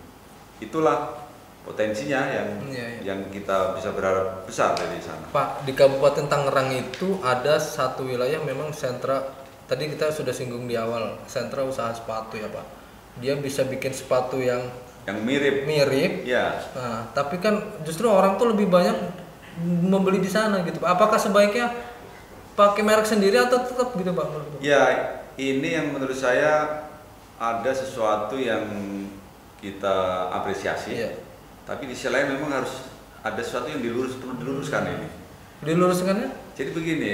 itulah 0.63 1.27
potensinya 1.67 2.31
yang 2.31 2.49
Iya, 2.71 2.87
iya. 2.87 2.99
yang 3.11 3.27
kita 3.27 3.75
bisa 3.75 3.91
berharap 3.91 4.47
besar 4.47 4.71
dari 4.79 5.03
sana. 5.03 5.27
Pak 5.35 5.67
di 5.67 5.75
Kabupaten 5.75 6.31
Tangerang 6.31 6.71
itu 6.71 7.19
ada 7.19 7.59
satu 7.59 8.07
wilayah 8.07 8.39
memang 8.39 8.71
sentra 8.71 9.19
tadi 9.67 9.91
kita 9.91 10.15
sudah 10.15 10.31
singgung 10.31 10.63
di 10.63 10.79
awal 10.79 11.19
sentra 11.27 11.67
usaha 11.67 11.91
sepatu 11.91 12.39
ya 12.39 12.47
Pak. 12.47 12.65
Dia 13.19 13.35
bisa 13.35 13.67
bikin 13.67 13.91
sepatu 13.91 14.39
yang 14.39 14.63
Yang 15.07 15.17
mirip, 15.23 15.55
mirip. 15.63 16.27
ya 16.27 16.59
Nah, 16.75 17.07
tapi 17.15 17.39
kan 17.39 17.79
justru 17.87 18.11
orang 18.11 18.35
tuh 18.35 18.51
lebih 18.51 18.67
banyak 18.67 18.95
membeli 19.63 20.19
di 20.19 20.27
sana 20.27 20.61
gitu 20.67 20.83
Pak. 20.83 20.99
Apakah 20.99 21.15
sebaiknya 21.15 21.71
pakai 22.59 22.83
merek 22.83 23.07
sendiri 23.07 23.39
atau 23.39 23.63
tetap 23.63 23.95
gitu 23.95 24.11
Pak? 24.11 24.59
Ya, 24.59 25.15
ini 25.39 25.79
yang 25.79 25.95
menurut 25.95 26.17
saya 26.17 26.83
ada 27.39 27.71
sesuatu 27.71 28.35
yang 28.35 28.67
kita 29.63 30.27
apresiasi. 30.33 30.93
Iya. 30.93 31.11
Tapi 31.63 31.89
di 31.89 31.95
sisi 31.95 32.11
lain 32.11 32.37
memang 32.37 32.61
harus 32.61 32.85
ada 33.23 33.41
sesuatu 33.41 33.71
yang 33.71 33.81
dilurus 33.81 34.19
perlu 34.19 34.37
diluruskan 34.37 34.83
ini. 34.85 35.07
Diluruskannya? 35.63 36.29
Jadi 36.53 36.69
begini, 36.73 37.13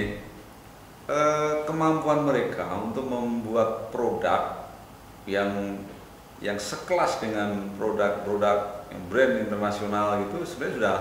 eh, 1.08 1.54
kemampuan 1.64 2.28
mereka 2.28 2.68
untuk 2.80 3.08
membuat 3.08 3.92
produk 3.92 4.68
yang 5.24 5.80
yang 6.40 6.58
sekelas 6.58 7.22
dengan 7.22 7.70
produk-produk 7.78 8.88
yang 8.90 9.02
brand 9.10 9.34
internasional 9.44 10.22
gitu 10.28 10.42
sebenarnya 10.46 10.76
sudah 10.78 10.98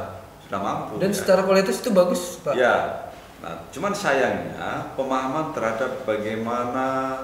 sudah 0.48 0.60
mampu. 0.60 0.92
Dan 1.00 1.10
ya. 1.12 1.16
secara 1.16 1.40
kualitas 1.46 1.80
itu 1.80 1.90
bagus, 1.94 2.42
Pak. 2.44 2.52
Ya, 2.52 3.08
nah, 3.40 3.64
cuman 3.72 3.92
sayangnya 3.96 4.92
pemahaman 4.98 5.56
terhadap 5.56 6.04
bagaimana 6.04 7.16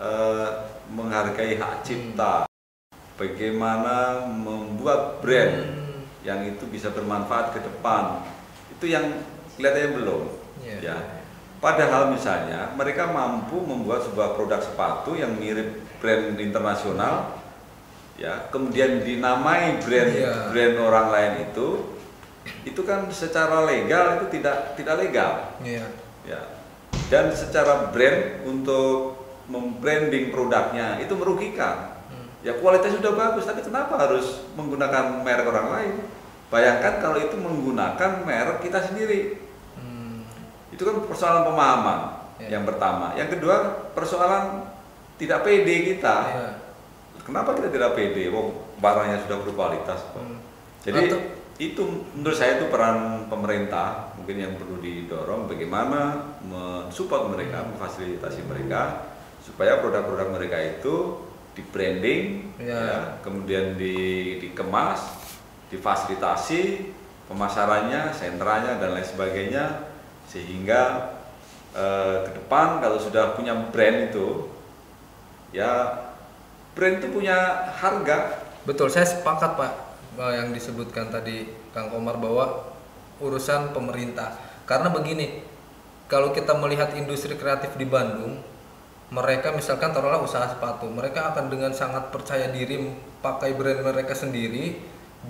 eh, 0.00 0.48
menghargai 0.90 1.58
hak 1.60 1.84
cipta, 1.84 2.48
bagaimana 3.20 4.24
membuat 4.26 5.20
brand 5.20 5.76
Hmm. 5.76 6.00
yang 6.24 6.40
itu 6.48 6.64
bisa 6.68 6.88
bermanfaat 6.92 7.52
ke 7.52 7.60
depan, 7.60 8.24
itu 8.72 8.88
yang 8.88 9.20
kelihatannya 9.56 9.90
belum. 10.00 10.22
Iya. 10.64 10.78
Ya. 10.80 10.96
Padahal 11.60 12.08
misalnya 12.08 12.72
mereka 12.72 13.12
mampu 13.12 13.60
membuat 13.60 14.00
sebuah 14.08 14.32
produk 14.32 14.64
sepatu 14.64 15.12
yang 15.12 15.36
mirip 15.36 15.84
brand 16.00 16.40
internasional, 16.40 17.36
ya, 18.20 18.52
kemudian 18.52 19.00
dinamai 19.00 19.80
brand 19.80 20.12
Iya. 20.12 20.52
brand 20.52 20.74
orang 20.78 21.06
lain 21.08 21.32
itu, 21.48 21.68
itu 22.62 22.80
kan 22.84 23.08
secara 23.08 23.64
legal 23.64 24.20
itu 24.20 24.38
tidak 24.38 24.76
tidak 24.76 24.94
legal, 25.00 25.32
Iya. 25.64 25.88
ya. 26.28 26.40
Dan 27.08 27.32
secara 27.32 27.90
brand 27.90 28.44
untuk 28.44 29.18
membranding 29.50 30.30
produknya 30.30 31.00
itu 31.00 31.10
merugikan. 31.16 31.98
Hmm. 32.06 32.28
Ya 32.44 32.54
kualitasnya 32.54 33.02
sudah 33.02 33.18
bagus, 33.18 33.48
tapi 33.48 33.64
kenapa 33.64 33.98
harus 33.98 34.46
menggunakan 34.54 35.24
merek 35.24 35.48
orang 35.48 35.68
lain? 35.74 35.94
Bayangkan 36.50 37.02
kalau 37.02 37.18
itu 37.18 37.34
menggunakan 37.34 38.22
merek 38.22 38.62
kita 38.62 38.78
sendiri. 38.84 39.42
Hmm. 39.74 40.22
Itu 40.70 40.84
kan 40.84 41.02
persoalan 41.02 41.46
pemahaman 41.46 42.00
Ya. 42.38 42.56
yang 42.58 42.64
pertama. 42.64 43.12
Yang 43.18 43.38
kedua 43.38 43.56
persoalan 43.90 44.70
tidak 45.18 45.42
pede 45.42 45.76
kita. 45.94 46.16
Iya. 46.30 46.48
Kenapa 47.30 47.54
kita 47.54 47.70
tidak 47.70 47.94
pede? 47.94 48.26
Wong 48.34 48.50
barangnya 48.82 49.22
sudah 49.22 49.38
berkualitas. 49.46 50.00
kok. 50.10 50.18
Hmm. 50.18 50.42
Jadi 50.82 51.00
Atau- 51.06 51.24
itu 51.60 51.82
menurut 52.16 52.34
saya 52.34 52.56
itu 52.56 52.72
peran 52.72 53.28
pemerintah 53.28 54.16
mungkin 54.16 54.40
yang 54.40 54.56
perlu 54.56 54.80
didorong 54.80 55.44
bagaimana 55.44 56.24
mensupport 56.40 57.30
mereka, 57.30 57.62
memfasilitasi 57.68 58.48
mereka 58.48 59.12
supaya 59.44 59.76
produk-produk 59.78 60.40
mereka 60.40 60.56
itu 60.56 61.20
di 61.52 61.60
branding, 61.68 62.22
Ya. 62.56 62.80
ya, 62.80 62.98
kemudian 63.20 63.76
di, 63.76 63.96
dikemas, 64.40 65.20
difasilitasi 65.68 66.92
pemasarannya, 67.28 68.08
sentranya 68.10 68.80
dan 68.80 68.96
lain 68.96 69.04
sebagainya 69.04 69.92
sehingga 70.26 71.12
eh, 71.70 72.16
ke 72.26 72.30
depan 72.34 72.80
kalau 72.80 72.98
sudah 72.98 73.38
punya 73.38 73.54
brand 73.70 74.10
itu 74.10 74.48
ya 75.52 75.92
brand 76.74 77.02
itu 77.02 77.08
punya 77.10 77.70
harga 77.78 78.48
Betul, 78.60 78.92
saya 78.92 79.08
sepakat 79.08 79.56
Pak 79.56 79.72
yang 80.20 80.52
disebutkan 80.52 81.08
tadi 81.08 81.48
Kang 81.72 81.88
Komar 81.88 82.20
bahwa 82.20 82.68
urusan 83.24 83.72
pemerintah. 83.72 84.36
Karena 84.68 84.92
begini, 84.92 85.40
kalau 86.12 86.36
kita 86.36 86.52
melihat 86.60 86.92
industri 86.92 87.40
kreatif 87.40 87.72
di 87.80 87.88
Bandung, 87.88 88.36
mereka 89.08 89.50
misalkan 89.56 89.96
taruhlah 89.96 90.20
usaha 90.20 90.44
sepatu, 90.44 90.92
mereka 90.92 91.32
akan 91.32 91.48
dengan 91.48 91.72
sangat 91.72 92.12
percaya 92.12 92.52
diri 92.52 92.84
pakai 93.24 93.56
brand 93.56 93.80
mereka 93.80 94.12
sendiri, 94.12 94.76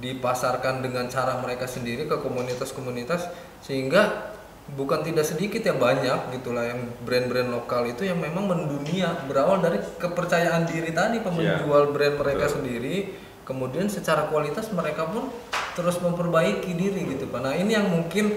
dipasarkan 0.03 0.83
dengan 0.83 1.07
cara 1.07 1.39
mereka 1.39 1.71
sendiri 1.71 2.11
ke 2.11 2.19
komunitas-komunitas 2.19 3.31
sehingga 3.63 4.30
bukan 4.71 5.01
tidak 5.01 5.25
sedikit 5.25 5.61
ya 5.61 5.73
banyak 5.73 6.31
gitulah 6.33 6.63
yang 6.65 6.79
brand-brand 7.01 7.51
lokal 7.51 7.83
itu 7.85 8.03
yang 8.03 8.17
memang 8.17 8.47
mendunia 8.47 9.13
berawal 9.25 9.59
dari 9.59 9.79
kepercayaan 9.97 10.63
diri 10.65 10.91
tadi 10.91 11.19
Iya. 11.19 11.27
menjual 11.27 11.91
brand 11.91 12.17
mereka 12.17 12.47
Betul. 12.47 12.55
sendiri 12.57 12.97
kemudian 13.43 13.87
secara 13.87 14.27
kualitas 14.27 14.71
mereka 14.71 15.05
pun 15.05 15.27
terus 15.73 15.99
memperbaiki 15.99 16.71
diri 16.73 17.03
gitu 17.09 17.27
pak 17.27 17.41
nah 17.41 17.51
ini 17.51 17.73
yang 17.73 17.87
mungkin 17.87 18.31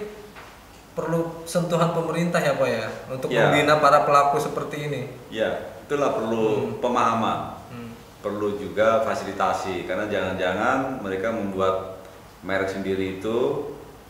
perlu 0.94 1.42
sentuhan 1.44 1.90
pemerintah 1.92 2.38
ya 2.38 2.54
pak 2.54 2.70
ya 2.70 2.86
untuk 3.10 3.30
Ya. 3.30 3.50
membina 3.50 3.78
para 3.78 4.02
pelaku 4.04 4.38
seperti 4.38 4.88
ini 4.88 5.02
ya 5.30 5.50
itulah 5.80 6.14
perlu 6.14 6.78
pemahaman 6.78 7.62
Hmm. 7.68 7.90
perlu 8.22 8.56
juga 8.56 9.02
fasilitasi 9.02 9.84
karena 9.84 10.06
jangan-jangan 10.06 10.98
mereka 11.00 11.30
membuat 11.30 12.02
merek 12.42 12.70
sendiri 12.70 13.18
itu 13.18 13.38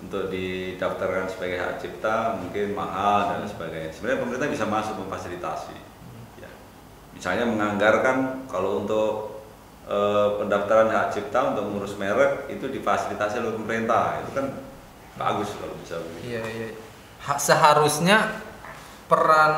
untuk 0.04 0.28
didaftarkan 0.28 1.32
sebagai 1.32 1.58
hak 1.64 1.80
cipta 1.80 2.36
mungkin 2.36 2.76
mahal 2.76 3.34
dan 3.34 3.48
sebagainya. 3.48 3.96
Sebenarnya 3.96 4.20
pemerintah 4.20 4.50
bisa 4.52 4.66
masuk 4.68 4.96
memfasilitasi. 5.00 5.78
Ya. 6.44 6.52
Misalnya 7.16 7.48
menganggarkan 7.48 8.46
kalau 8.52 8.84
untuk 8.84 9.40
eh, 9.88 10.30
pendaftaran 10.44 10.92
hak 10.92 11.08
cipta 11.16 11.56
untuk 11.56 11.64
mengurus 11.72 11.96
merek 11.96 12.52
itu 12.52 12.68
difasilitasi 12.68 13.40
oleh 13.40 13.56
pemerintah 13.56 14.20
itu 14.28 14.32
kan 14.36 14.46
bagus 15.16 15.56
kalau 15.56 15.76
bisa 15.80 15.96
begitu. 16.04 16.36
Iya 16.36 16.44
iya. 16.52 16.68
Ha- 17.24 17.40
seharusnya 17.40 18.44
peran 19.08 19.56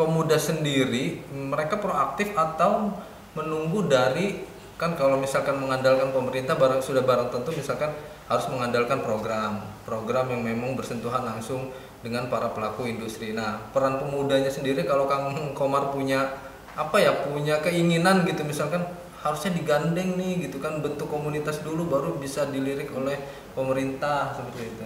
pemuda 0.00 0.36
sendiri 0.40 1.24
mereka 1.32 1.76
proaktif 1.76 2.32
atau 2.36 2.92
menunggu 3.36 3.84
dari 3.84 4.55
kan 4.76 4.92
kalau 4.92 5.16
misalkan 5.16 5.56
mengandalkan 5.56 6.12
pemerintah 6.12 6.52
barang 6.52 6.84
sudah 6.84 7.00
barang 7.00 7.32
tentu 7.32 7.48
misalkan 7.56 7.96
harus 8.28 8.46
mengandalkan 8.52 9.00
program 9.00 9.64
program 9.88 10.28
yang 10.28 10.44
memang 10.44 10.76
bersentuhan 10.76 11.24
langsung 11.24 11.72
dengan 12.04 12.28
para 12.28 12.52
pelaku 12.52 12.84
industri. 12.84 13.32
Nah 13.32 13.72
peran 13.72 13.96
pemudanya 13.96 14.52
sendiri 14.52 14.84
kalau 14.84 15.08
Kang 15.08 15.32
Komar 15.56 15.90
punya 15.90 16.28
apa 16.76 17.00
ya 17.00 17.24
punya 17.24 17.64
keinginan 17.64 18.28
gitu 18.28 18.44
misalkan 18.44 18.84
harusnya 19.24 19.56
digandeng 19.56 20.20
nih 20.20 20.46
gitu 20.46 20.60
kan 20.60 20.84
bentuk 20.84 21.08
komunitas 21.08 21.64
dulu 21.64 21.88
baru 21.88 22.20
bisa 22.20 22.46
dilirik 22.46 22.92
oleh 22.92 23.16
pemerintah 23.56 24.36
seperti 24.36 24.70
itu. 24.70 24.84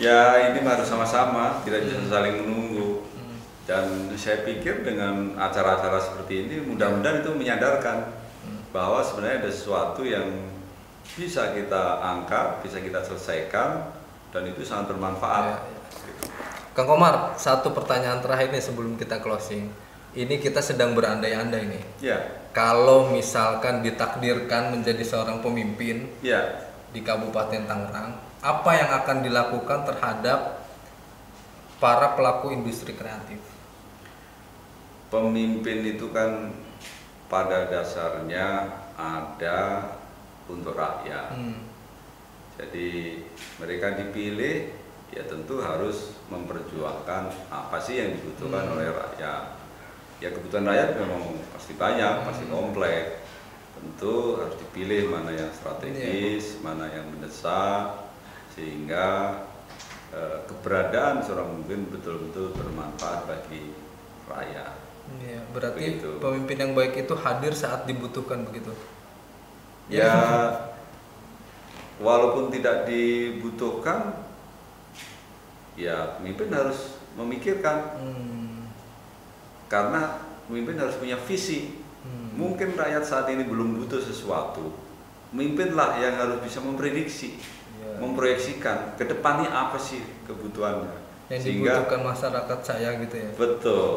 Ya 0.00 0.48
ini 0.48 0.64
harus 0.64 0.88
sama-sama, 0.88 1.60
tidak 1.66 1.84
bisa 1.84 2.00
saling 2.08 2.46
menunggu. 2.46 3.04
Dan 3.68 4.08
saya 4.16 4.42
pikir 4.42 4.82
dengan 4.82 5.36
acara-acara 5.36 6.00
seperti 6.00 6.48
ini 6.48 6.56
mudah-mudahan 6.64 7.22
itu 7.22 7.30
menyadarkan 7.36 8.19
bahwa 8.70 9.02
sebenarnya 9.02 9.46
ada 9.46 9.50
sesuatu 9.52 10.02
yang 10.06 10.26
bisa 11.18 11.50
kita 11.54 11.98
angkat, 12.00 12.62
bisa 12.62 12.78
kita 12.78 13.02
selesaikan 13.02 13.90
dan 14.30 14.42
itu 14.46 14.62
sangat 14.62 14.94
bermanfaat. 14.94 15.44
Ya, 15.44 15.58
Kang 16.70 16.86
Komar, 16.86 17.34
satu 17.34 17.74
pertanyaan 17.74 18.22
terakhir 18.22 18.54
nih 18.54 18.62
sebelum 18.62 18.94
kita 18.94 19.18
closing. 19.18 19.70
Ini 20.10 20.42
kita 20.42 20.62
sedang 20.62 20.94
berandai-andai 20.94 21.64
nih. 21.70 21.84
Ya, 22.02 22.18
Kalau 22.50 23.10
misalkan 23.14 23.82
ditakdirkan 23.82 24.74
menjadi 24.74 25.02
seorang 25.06 25.38
pemimpin 25.38 26.10
ya, 26.18 26.66
di 26.90 27.02
Kabupaten 27.02 27.66
Tangerang, 27.66 28.18
apa 28.42 28.70
yang 28.74 28.90
akan 29.02 29.16
dilakukan 29.22 29.86
terhadap 29.86 30.66
para 31.78 32.18
pelaku 32.18 32.50
industri 32.50 32.94
kreatif? 32.94 33.38
pemimpin 35.10 35.82
itu 35.84 36.06
kan 36.14 36.54
pada 37.30 37.70
dasarnya 37.70 38.66
ada 38.98 39.86
untuk 40.50 40.74
rakyat. 40.74 41.30
Hmm. 41.30 41.70
Jadi 42.58 43.22
mereka 43.56 43.94
dipilih 43.96 44.74
ya 45.14 45.22
tentu 45.24 45.62
harus 45.62 46.18
memperjuangkan 46.28 47.30
apa 47.48 47.78
sih 47.78 48.02
yang 48.02 48.18
dibutuhkan 48.18 48.66
Hmm. 48.66 48.74
oleh 48.76 48.90
rakyat. 48.90 49.44
Ya 50.20 50.28
kebutuhan 50.34 50.68
rakyat 50.68 51.00
memang 51.00 51.38
pasti 51.54 51.72
banyak, 51.78 52.14
pasti 52.26 52.44
kompleks. 52.50 53.24
Tentu 53.80 54.36
harus 54.36 54.60
dipilih 54.60 55.08
mana 55.08 55.32
yang 55.32 55.48
strategis, 55.56 56.60
mana 56.60 56.84
yang 56.92 57.08
mendesak, 57.08 58.12
sehingga 58.52 59.40
eh, 60.10 60.42
keberadaan 60.50 61.22
seorang 61.22 61.46
pemimpin 61.54 61.86
betul-betul 61.94 62.50
bermanfaat 62.58 63.30
bagi 63.30 63.70
rakyat. 64.26 64.79
Iya, 65.18 65.40
berarti 65.50 65.80
Begitu. 65.98 66.10
pemimpin 66.22 66.56
yang 66.60 66.72
baik 66.72 66.94
itu 67.00 67.14
hadir 67.18 67.50
saat 67.50 67.84
dibutuhkan 67.84 68.46
begitu. 68.46 68.70
Ya, 69.90 70.14
walaupun 71.98 72.48
tidak 72.48 72.86
dibutuhkan, 72.86 74.22
ya 75.74 76.14
pemimpin 76.18 76.48
harus 76.50 76.94
memikirkan 77.18 77.98
Hmm. 77.98 78.70
karena 79.66 80.22
pemimpin 80.46 80.78
harus 80.78 80.94
punya 80.94 81.18
visi. 81.18 81.82
Hmm. 82.00 82.38
Mungkin 82.38 82.78
rakyat 82.78 83.02
saat 83.02 83.26
ini 83.28 83.44
belum 83.44 83.76
butuh 83.76 83.98
sesuatu, 83.98 84.72
pemimpinlah 85.34 85.98
yang 85.98 86.14
harus 86.16 86.38
bisa 86.40 86.62
memprediksi, 86.62 87.36
Ya. 87.76 87.98
memproyeksikan 87.98 88.94
ke 88.94 89.04
depannya 89.04 89.50
apa 89.50 89.76
sih 89.76 90.00
kebutuhannya, 90.24 90.96
Yang 91.28 91.40
sehingga 91.42 91.72
dibutuhkan 91.76 92.00
masyarakat 92.06 92.58
saya 92.62 92.88
gitu 93.02 93.16
ya. 93.18 93.30
betul. 93.34 93.92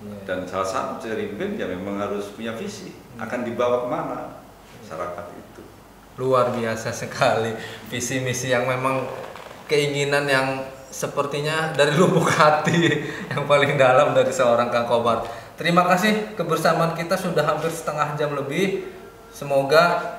Iya. 0.00 0.16
Dan 0.24 0.38
salah 0.48 0.64
satu 0.64 1.04
dari 1.04 1.28
pemimpin 1.28 1.60
ya 1.60 1.68
memang 1.68 2.00
harus 2.00 2.32
punya 2.32 2.56
visi, 2.56 2.96
akan 3.20 3.44
dibawa 3.44 3.84
ke 3.84 3.88
mana 3.88 4.18
masyarakat 4.80 5.26
itu. 5.36 5.62
luar 6.20 6.52
biasa 6.52 6.92
sekali 6.92 7.56
visi 7.88 8.20
misi 8.20 8.52
yang 8.52 8.68
memang 8.68 9.08
keinginan 9.64 10.28
yang 10.28 10.60
sepertinya 10.90 11.72
dari 11.72 11.96
lubuk 11.96 12.28
hati 12.36 13.06
yang 13.30 13.46
paling 13.46 13.78
dalam 13.78 14.12
dari 14.12 14.28
seorang 14.28 14.68
Kang 14.68 14.84
Kobar. 14.84 15.24
Terima 15.54 15.86
kasih 15.86 16.34
kebersamaan 16.36 16.96
kita 16.96 17.14
sudah 17.14 17.44
hampir 17.44 17.70
setengah 17.70 18.16
jam 18.16 18.32
lebih. 18.32 18.88
Semoga 19.30 20.18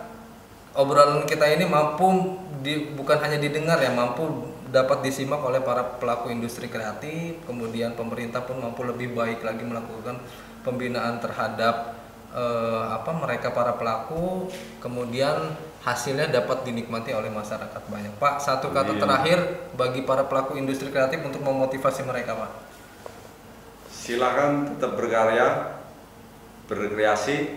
obrolan 0.77 1.27
kita 1.27 1.43
ini 1.51 1.67
mampu 1.67 2.39
di, 2.63 2.93
bukan 2.95 3.19
hanya 3.19 3.41
didengar 3.41 3.81
ya, 3.81 3.91
mampu 3.91 4.50
dapat 4.71 5.03
disimak 5.03 5.43
oleh 5.43 5.59
para 5.59 5.83
pelaku 5.99 6.31
industri 6.31 6.71
kreatif. 6.71 7.43
Kemudian 7.43 7.93
pemerintah 7.93 8.41
pun 8.41 8.57
mampu 8.57 8.87
lebih 8.87 9.11
baik 9.11 9.43
lagi 9.43 9.67
melakukan 9.67 10.17
pembinaan 10.63 11.19
terhadap 11.19 11.99
eh, 12.31 12.85
apa 12.87 13.11
mereka 13.11 13.51
para 13.51 13.75
pelaku. 13.75 14.47
Kemudian 14.79 15.53
hasilnya 15.83 16.31
dapat 16.31 16.63
dinikmati 16.63 17.11
oleh 17.11 17.27
masyarakat 17.29 17.83
banyak. 17.91 18.15
Pak, 18.15 18.39
satu 18.39 18.71
kata 18.71 18.95
Amin. 18.95 19.01
terakhir 19.03 19.39
bagi 19.75 20.01
para 20.07 20.23
pelaku 20.25 20.55
industri 20.55 20.87
kreatif 20.89 21.19
untuk 21.21 21.43
memotivasi 21.43 22.07
mereka, 22.07 22.33
Pak. 22.39 22.51
silakan 24.01 24.65
tetap 24.73 24.97
berkarya, 24.97 25.77
berkreasi, 26.65 27.53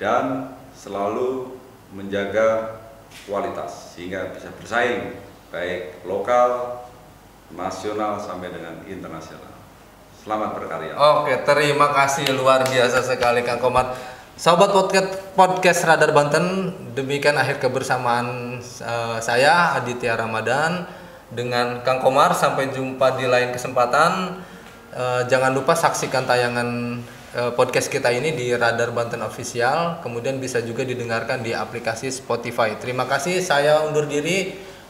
dan 0.00 0.56
selalu 0.72 1.56
menjaga 1.92 2.80
kualitas 3.28 3.92
sehingga 3.92 4.32
bisa 4.32 4.48
bersaing 4.56 5.12
baik 5.50 6.02
lokal, 6.06 6.82
nasional 7.54 8.18
sampai 8.18 8.50
dengan 8.50 8.82
internasional. 8.86 9.54
Selamat 10.26 10.58
berkarya. 10.58 10.98
Oke, 10.98 11.38
terima 11.46 11.94
kasih 11.94 12.34
luar 12.34 12.66
biasa 12.66 13.06
sekali 13.06 13.46
Kang 13.46 13.62
Komar. 13.62 13.94
Sobat 14.34 14.74
podcast, 14.74 15.32
podcast 15.38 15.80
Radar 15.86 16.10
Banten, 16.10 16.74
demikian 16.92 17.38
akhir 17.38 17.62
kebersamaan 17.62 18.58
eh, 18.60 19.18
saya 19.22 19.78
Aditya 19.78 20.18
Ramadan 20.18 20.84
dengan 21.30 21.80
Kang 21.86 22.02
Komar. 22.02 22.34
Sampai 22.34 22.74
jumpa 22.74 23.14
di 23.14 23.30
lain 23.30 23.54
kesempatan. 23.54 24.42
Eh, 24.90 25.22
jangan 25.30 25.54
lupa 25.54 25.78
saksikan 25.78 26.26
tayangan 26.26 26.98
eh, 27.38 27.52
podcast 27.54 27.86
kita 27.86 28.10
ini 28.10 28.34
di 28.34 28.50
Radar 28.50 28.90
Banten 28.90 29.22
Official, 29.22 30.02
kemudian 30.02 30.42
bisa 30.42 30.58
juga 30.58 30.82
didengarkan 30.82 31.46
di 31.46 31.54
aplikasi 31.54 32.10
Spotify. 32.10 32.74
Terima 32.82 33.06
kasih, 33.06 33.38
saya 33.38 33.86
undur 33.86 34.10
diri. 34.10 34.74